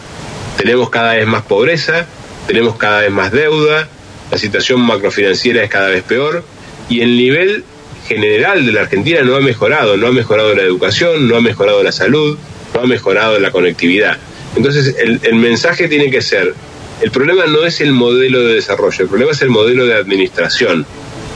Tenemos 0.58 0.90
cada 0.90 1.16
vez 1.16 1.28
más 1.28 1.44
pobreza, 1.44 2.06
tenemos 2.48 2.78
cada 2.78 3.02
vez 3.02 3.12
más 3.12 3.32
deuda, 3.32 3.88
la 4.32 4.38
situación 4.38 4.82
macrofinanciera 4.82 5.64
es 5.64 5.70
cada 5.70 5.90
vez 5.90 6.04
peor 6.04 6.44
y 6.90 7.02
el 7.02 7.18
nivel 7.18 7.64
general 8.08 8.66
de 8.66 8.72
la 8.72 8.82
Argentina 8.82 9.22
no 9.22 9.36
ha 9.36 9.42
mejorado, 9.42 9.98
no 9.98 10.08
ha 10.08 10.12
mejorado 10.12 10.54
la 10.56 10.62
educación, 10.62 11.28
no 11.28 11.38
ha 11.38 11.42
mejorado 11.42 11.82
la 11.84 11.92
salud, 11.92 12.38
no 12.74 12.82
ha 12.82 12.86
mejorado 12.86 13.40
la 13.40 13.52
conectividad. 13.52 14.18
Entonces 14.56 14.96
el, 15.00 15.20
el 15.24 15.36
mensaje 15.36 15.88
tiene 15.88 16.10
que 16.10 16.22
ser, 16.22 16.54
el 17.02 17.12
problema 17.12 17.46
no 17.46 17.66
es 17.66 17.82
el 17.82 17.92
modelo 17.92 18.42
de 18.44 18.56
desarrollo, 18.56 19.04
el 19.04 19.10
problema 19.10 19.32
es 19.32 19.42
el 19.42 19.50
modelo 19.50 19.86
de 19.86 19.96
administración. 19.96 20.86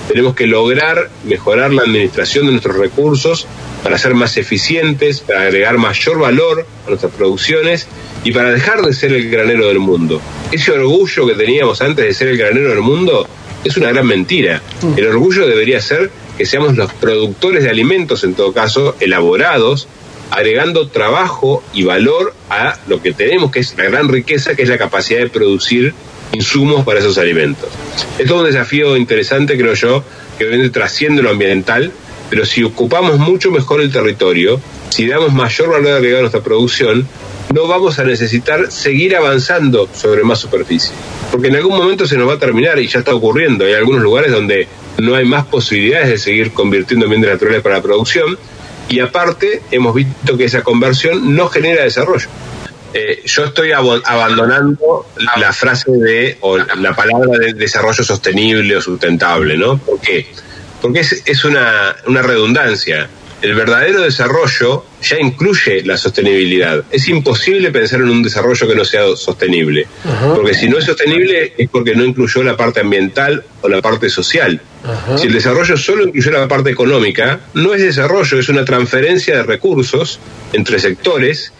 Tenemos 0.07 0.33
que 0.33 0.47
lograr 0.47 1.09
mejorar 1.25 1.71
la 1.71 1.83
administración 1.83 2.45
de 2.45 2.53
nuestros 2.53 2.77
recursos 2.77 3.45
para 3.83 3.97
ser 3.97 4.15
más 4.15 4.37
eficientes, 4.37 5.19
para 5.19 5.43
agregar 5.43 5.77
mayor 5.77 6.17
valor 6.17 6.65
a 6.85 6.89
nuestras 6.89 7.13
producciones 7.13 7.87
y 8.23 8.31
para 8.31 8.51
dejar 8.51 8.81
de 8.81 8.93
ser 8.93 9.13
el 9.13 9.29
granero 9.29 9.67
del 9.67 9.79
mundo. 9.79 10.21
Ese 10.51 10.71
orgullo 10.71 11.27
que 11.27 11.35
teníamos 11.35 11.81
antes 11.81 12.05
de 12.05 12.13
ser 12.13 12.29
el 12.29 12.37
granero 12.37 12.69
del 12.69 12.81
mundo 12.81 13.27
es 13.63 13.77
una 13.77 13.89
gran 13.89 14.07
mentira. 14.07 14.61
El 14.97 15.07
orgullo 15.07 15.45
debería 15.45 15.81
ser 15.81 16.09
que 16.37 16.45
seamos 16.45 16.75
los 16.75 16.91
productores 16.93 17.63
de 17.63 17.69
alimentos, 17.69 18.23
en 18.23 18.33
todo 18.33 18.53
caso, 18.53 18.95
elaborados, 18.99 19.87
agregando 20.31 20.87
trabajo 20.87 21.63
y 21.73 21.83
valor 21.83 22.33
a 22.49 22.77
lo 22.87 23.01
que 23.01 23.13
tenemos, 23.13 23.51
que 23.51 23.59
es 23.59 23.75
la 23.77 23.85
gran 23.85 24.07
riqueza, 24.07 24.55
que 24.55 24.63
es 24.63 24.69
la 24.69 24.77
capacidad 24.77 25.19
de 25.19 25.29
producir 25.29 25.93
insumos 26.31 26.85
para 26.85 26.99
esos 26.99 27.17
alimentos. 27.17 27.69
Es 28.17 28.27
todo 28.27 28.39
un 28.39 28.45
desafío 28.45 28.95
interesante, 28.97 29.57
creo 29.57 29.73
yo, 29.73 30.03
que 30.37 30.45
viene 30.45 30.69
trasciende 30.69 31.21
lo 31.21 31.31
ambiental, 31.31 31.91
pero 32.29 32.45
si 32.45 32.63
ocupamos 32.63 33.17
mucho 33.17 33.51
mejor 33.51 33.81
el 33.81 33.91
territorio, 33.91 34.61
si 34.89 35.07
damos 35.07 35.33
mayor 35.33 35.69
valor 35.69 35.93
agregado 35.93 36.19
a 36.19 36.21
nuestra 36.21 36.43
producción, 36.43 37.07
no 37.53 37.67
vamos 37.67 37.97
a 37.97 38.03
necesitar 38.03 38.71
seguir 38.71 39.15
avanzando 39.15 39.89
sobre 39.93 40.23
más 40.23 40.39
superficie. 40.39 40.91
Porque 41.31 41.47
en 41.47 41.55
algún 41.55 41.77
momento 41.77 42.05
se 42.05 42.17
nos 42.17 42.29
va 42.29 42.33
a 42.33 42.39
terminar 42.39 42.77
y 42.79 42.87
ya 42.87 42.99
está 42.99 43.13
ocurriendo. 43.13 43.65
Hay 43.65 43.73
algunos 43.73 44.01
lugares 44.01 44.31
donde 44.31 44.67
no 44.99 45.15
hay 45.15 45.25
más 45.25 45.45
posibilidades 45.45 46.09
de 46.09 46.17
seguir 46.17 46.51
convirtiendo 46.51 47.05
en 47.05 47.11
bienes 47.11 47.29
naturales 47.31 47.61
para 47.61 47.77
la 47.77 47.81
producción 47.81 48.37
y 48.89 48.99
aparte 48.99 49.61
hemos 49.71 49.93
visto 49.93 50.37
que 50.37 50.45
esa 50.45 50.63
conversión 50.63 51.35
no 51.35 51.47
genera 51.47 51.83
desarrollo. 51.83 52.27
Eh, 52.93 53.21
yo 53.25 53.45
estoy 53.45 53.71
abandonando 53.71 55.05
la 55.37 55.53
frase 55.53 55.91
de, 55.91 56.37
o 56.41 56.57
la 56.57 56.95
palabra 56.95 57.37
de 57.37 57.53
desarrollo 57.53 58.03
sostenible 58.03 58.75
o 58.75 58.81
sustentable, 58.81 59.57
¿no? 59.57 59.77
¿Por 59.77 59.99
qué? 60.01 60.25
Porque 60.81 61.01
es, 61.01 61.21
es 61.25 61.45
una, 61.45 61.95
una 62.07 62.23
redundancia 62.23 63.07
el 63.41 63.55
verdadero 63.55 64.01
desarrollo 64.01 64.85
ya 65.01 65.17
incluye 65.19 65.83
la 65.83 65.97
sostenibilidad. 65.97 66.83
Es 66.91 67.07
imposible 67.07 67.71
pensar 67.71 68.01
en 68.01 68.09
un 68.09 68.21
desarrollo 68.21 68.67
que 68.67 68.75
no 68.75 68.83
sea 68.83 69.15
sostenible, 69.15 69.87
porque 70.35 70.53
si 70.53 70.67
no 70.67 70.77
es 70.77 70.85
sostenible 70.85 71.53
es 71.57 71.69
porque 71.69 71.95
no 71.95 72.03
incluyó 72.03 72.43
la 72.43 72.57
parte 72.57 72.81
ambiental 72.81 73.43
o 73.61 73.69
la 73.69 73.81
parte 73.81 74.09
social. 74.09 74.61
Si 75.17 75.27
el 75.27 75.33
desarrollo 75.33 75.77
solo 75.77 76.03
incluyó 76.05 76.31
la 76.31 76.47
parte 76.47 76.69
económica, 76.69 77.39
no 77.53 77.73
es 77.73 77.81
desarrollo, 77.81 78.39
es 78.39 78.49
una 78.49 78.65
transferencia 78.65 79.35
de 79.37 79.43
recursos 79.43 80.19
entre 80.53 80.79
sectores, 80.79 81.53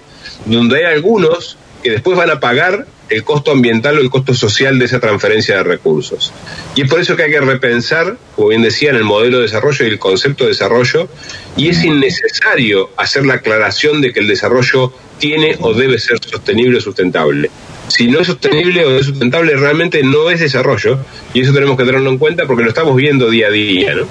donde 0.46 0.86
hay 0.86 0.94
algunos 0.94 1.58
que 1.84 1.92
después 1.92 2.18
van 2.18 2.30
a 2.30 2.40
pagar 2.40 2.86
el 3.10 3.24
costo 3.24 3.52
ambiental 3.52 3.98
o 3.98 4.02
el 4.02 4.10
costo 4.10 4.34
social 4.34 4.78
de 4.80 4.86
esa 4.86 5.00
transferencia 5.00 5.58
de 5.58 5.64
recursos. 5.64 6.32
Y 6.76 6.82
es 6.82 6.90
por 6.90 7.00
eso 7.00 7.16
que 7.16 7.24
hay 7.24 7.32
que 7.32 7.42
repensar, 7.42 8.18
como 8.36 8.50
bien 8.50 8.62
decía, 8.62 8.92
en 8.92 8.96
el 8.96 9.04
modelo 9.04 9.38
de 9.38 9.44
desarrollo 9.44 9.86
y 9.86 9.90
el 9.90 10.00
concepto 10.00 10.44
de 10.44 10.52
desarrollo, 10.52 11.10
y 11.58 11.70
es 11.70 11.84
innecesario 11.84 12.90
hacer 12.98 13.26
la 13.26 13.36
aclaración 13.36 14.02
de 14.02 14.14
que 14.14 14.20
el 14.20 14.28
desarrollo 14.28 14.94
tiene 15.18 15.58
o 15.60 15.74
debe 15.74 16.00
ser 16.00 16.20
sostenible 16.24 16.78
o 16.78 16.82
sustentable. 16.82 17.50
Si 17.88 18.08
no 18.08 18.20
es 18.20 18.28
sostenible 18.28 18.86
o 18.86 19.00
es 19.00 19.08
sustentable, 19.08 19.56
realmente 19.56 20.04
no 20.04 20.30
es 20.30 20.40
desarrollo, 20.40 21.00
y 21.34 21.42
eso 21.42 21.54
tenemos 21.54 21.78
que 21.78 21.86
tenerlo 21.86 22.10
en 22.10 22.18
cuenta 22.18 22.46
porque 22.46 22.64
lo 22.64 22.70
estamos 22.70 22.96
viendo 22.96 23.30
día 23.30 23.48
a 23.48 23.52
día. 23.52 23.96
¿no? 23.96 24.08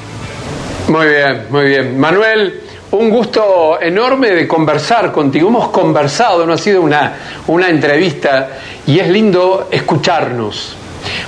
Muy 0.88 1.06
bien, 1.06 1.42
muy 1.50 1.66
bien. 1.66 1.98
Manuel, 1.98 2.60
un 2.90 3.10
gusto 3.10 3.78
enorme 3.80 4.30
de 4.30 4.48
conversar 4.48 5.12
contigo. 5.12 5.48
Hemos 5.48 5.68
conversado, 5.68 6.46
no 6.46 6.52
ha 6.52 6.58
sido 6.58 6.82
una, 6.82 7.14
una 7.46 7.68
entrevista, 7.68 8.48
y 8.86 8.98
es 8.98 9.08
lindo 9.08 9.68
escucharnos, 9.70 10.74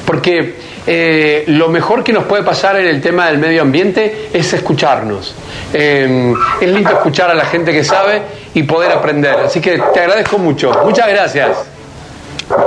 porque 0.07 0.57
eh, 0.87 1.45
lo 1.49 1.69
mejor 1.69 2.03
que 2.03 2.13
nos 2.13 2.25
puede 2.25 2.43
pasar 2.43 2.77
en 2.77 2.87
el 2.87 3.01
tema 3.01 3.27
del 3.27 3.39
medio 3.39 3.63
ambiente 3.63 4.31
es 4.33 4.53
escucharnos. 4.53 5.35
Eh, 5.73 6.35
es 6.61 6.69
lindo 6.71 6.91
escuchar 6.91 7.31
a 7.31 7.35
la 7.35 7.45
gente 7.45 7.73
que 7.73 7.85
sabe 7.85 8.23
y 8.55 8.63
poder 8.63 8.93
aprender. 8.93 9.35
Así 9.35 9.61
que 9.61 9.81
te 9.93 10.01
agradezco 10.01 10.39
mucho. 10.39 10.73
Muchas 10.85 11.09
gracias. 11.09 11.51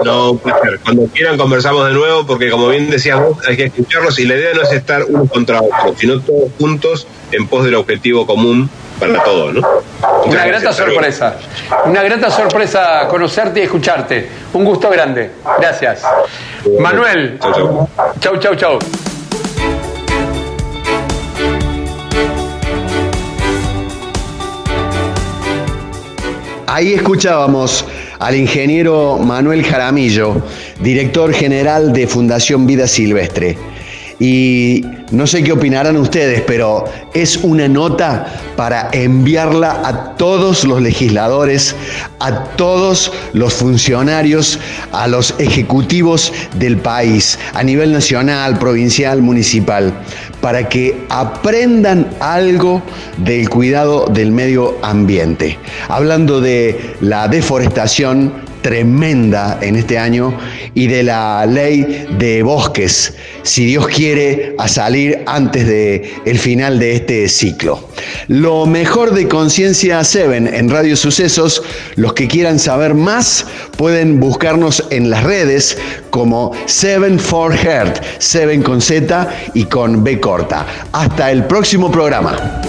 No, 0.06 0.38
un. 0.38 0.80
Cuando 0.84 1.08
quieran 1.08 1.38
conversamos 1.38 1.88
de 1.88 1.94
nuevo, 1.94 2.26
porque 2.26 2.50
como 2.50 2.70
bien 2.70 2.90
decías 2.90 3.20
vos, 3.20 3.38
hay 3.46 3.58
que 3.58 3.66
escucharlos 3.66 4.18
y 4.20 4.26
la 4.26 4.36
idea 4.36 4.54
no 4.54 4.62
es 4.62 4.72
estar 4.72 5.04
uno 5.04 5.26
contra 5.26 5.62
otro, 5.62 5.94
sino 5.98 6.22
todos 6.22 6.52
juntos 6.58 7.08
en 7.32 7.48
pos 7.48 7.66
del 7.66 7.76
objetivo 7.76 8.26
común 8.26 8.70
para 9.00 9.24
todos, 9.24 9.54
¿no? 9.54 9.68
Una 10.26 10.46
grata 10.46 10.74
sorpresa. 10.74 11.36
Una 11.86 12.04
grata 12.04 12.30
sorpresa 12.30 13.08
conocerte 13.10 13.60
y 13.62 13.64
escucharte. 13.64 14.30
Un 14.54 14.66
gusto 14.66 14.90
grande. 14.90 15.32
Gracias. 15.60 16.04
Manuel. 16.80 17.40
Chau, 17.40 17.54
chau. 17.54 17.90
Chau, 18.20 18.38
chau, 18.38 18.56
chau. 18.56 18.80
Ahí 26.68 26.94
escuchábamos 26.94 27.86
al 28.18 28.36
ingeniero 28.36 29.20
Manuel 29.20 29.64
Jaramillo, 29.64 30.42
director 30.80 31.32
general 31.32 31.94
de 31.94 32.08
Fundación 32.08 32.66
Vida 32.66 32.88
Silvestre. 32.88 33.73
Y 34.26 34.86
no 35.12 35.28
sé 35.28 35.44
qué 35.44 35.52
opinarán 35.52 35.98
ustedes, 35.98 36.44
pero 36.48 36.86
es 37.14 37.36
una 37.44 37.68
nota 37.68 38.26
para 38.56 38.88
enviarla 38.94 39.82
a 39.84 40.16
todos 40.16 40.64
los 40.64 40.82
legisladores, 40.82 41.76
a 42.22 42.46
todos 42.56 43.12
los 43.34 43.54
funcionarios, 43.54 44.62
a 44.94 45.10
los 45.10 45.36
ejecutivos 45.40 46.32
del 46.58 46.78
país, 46.78 47.38
a 47.54 47.64
nivel 47.64 47.92
nacional, 47.92 48.58
provincial, 48.60 49.22
municipal, 49.22 49.94
para 50.40 50.70
que 50.70 51.06
aprendan 51.10 52.08
algo 52.22 52.82
del 53.18 53.50
cuidado 53.50 54.06
del 54.06 54.32
medio 54.32 54.78
ambiente. 54.84 55.60
Hablando 55.90 56.40
de 56.40 56.96
la 57.02 57.28
deforestación, 57.28 58.32
tremenda 58.64 59.60
en 59.62 59.76
este 59.76 60.00
año 60.00 60.36
y 60.74 60.88
de 60.88 61.04
la 61.04 61.46
ley 61.46 62.08
de 62.18 62.42
bosques, 62.42 63.14
si 63.44 63.66
Dios 63.68 63.88
quiere, 63.88 64.56
a 64.58 64.68
salir 64.68 65.22
antes 65.28 65.68
del 65.68 66.02
el 66.26 66.40
final 66.40 66.80
de 66.80 66.96
este 66.96 67.30
ciclo. 67.30 67.90
Lo 68.28 68.66
mejor 68.66 69.14
de 69.14 69.28
Conciencia 69.28 70.04
7 70.04 70.58
en 70.58 70.70
Radio 70.70 70.96
Sucesos, 70.96 71.62
los 71.96 72.14
que 72.14 72.28
quieran 72.28 72.58
saber 72.58 72.96
más 72.96 73.46
pueden 73.78 74.20
buscarnos 74.20 74.84
en 74.90 75.10
las 75.10 75.24
redes 75.24 75.78
como 76.10 76.52
7 76.66 77.20
for 77.20 77.56
Heart, 77.56 78.02
7 78.18 78.64
con 78.64 78.82
Z 78.82 79.30
y 79.54 79.66
con 79.66 80.04
B 80.04 80.20
corta. 80.20 80.66
Hasta 80.92 81.32
el 81.32 81.46
próximo 81.46 81.92
programa. 81.92 82.62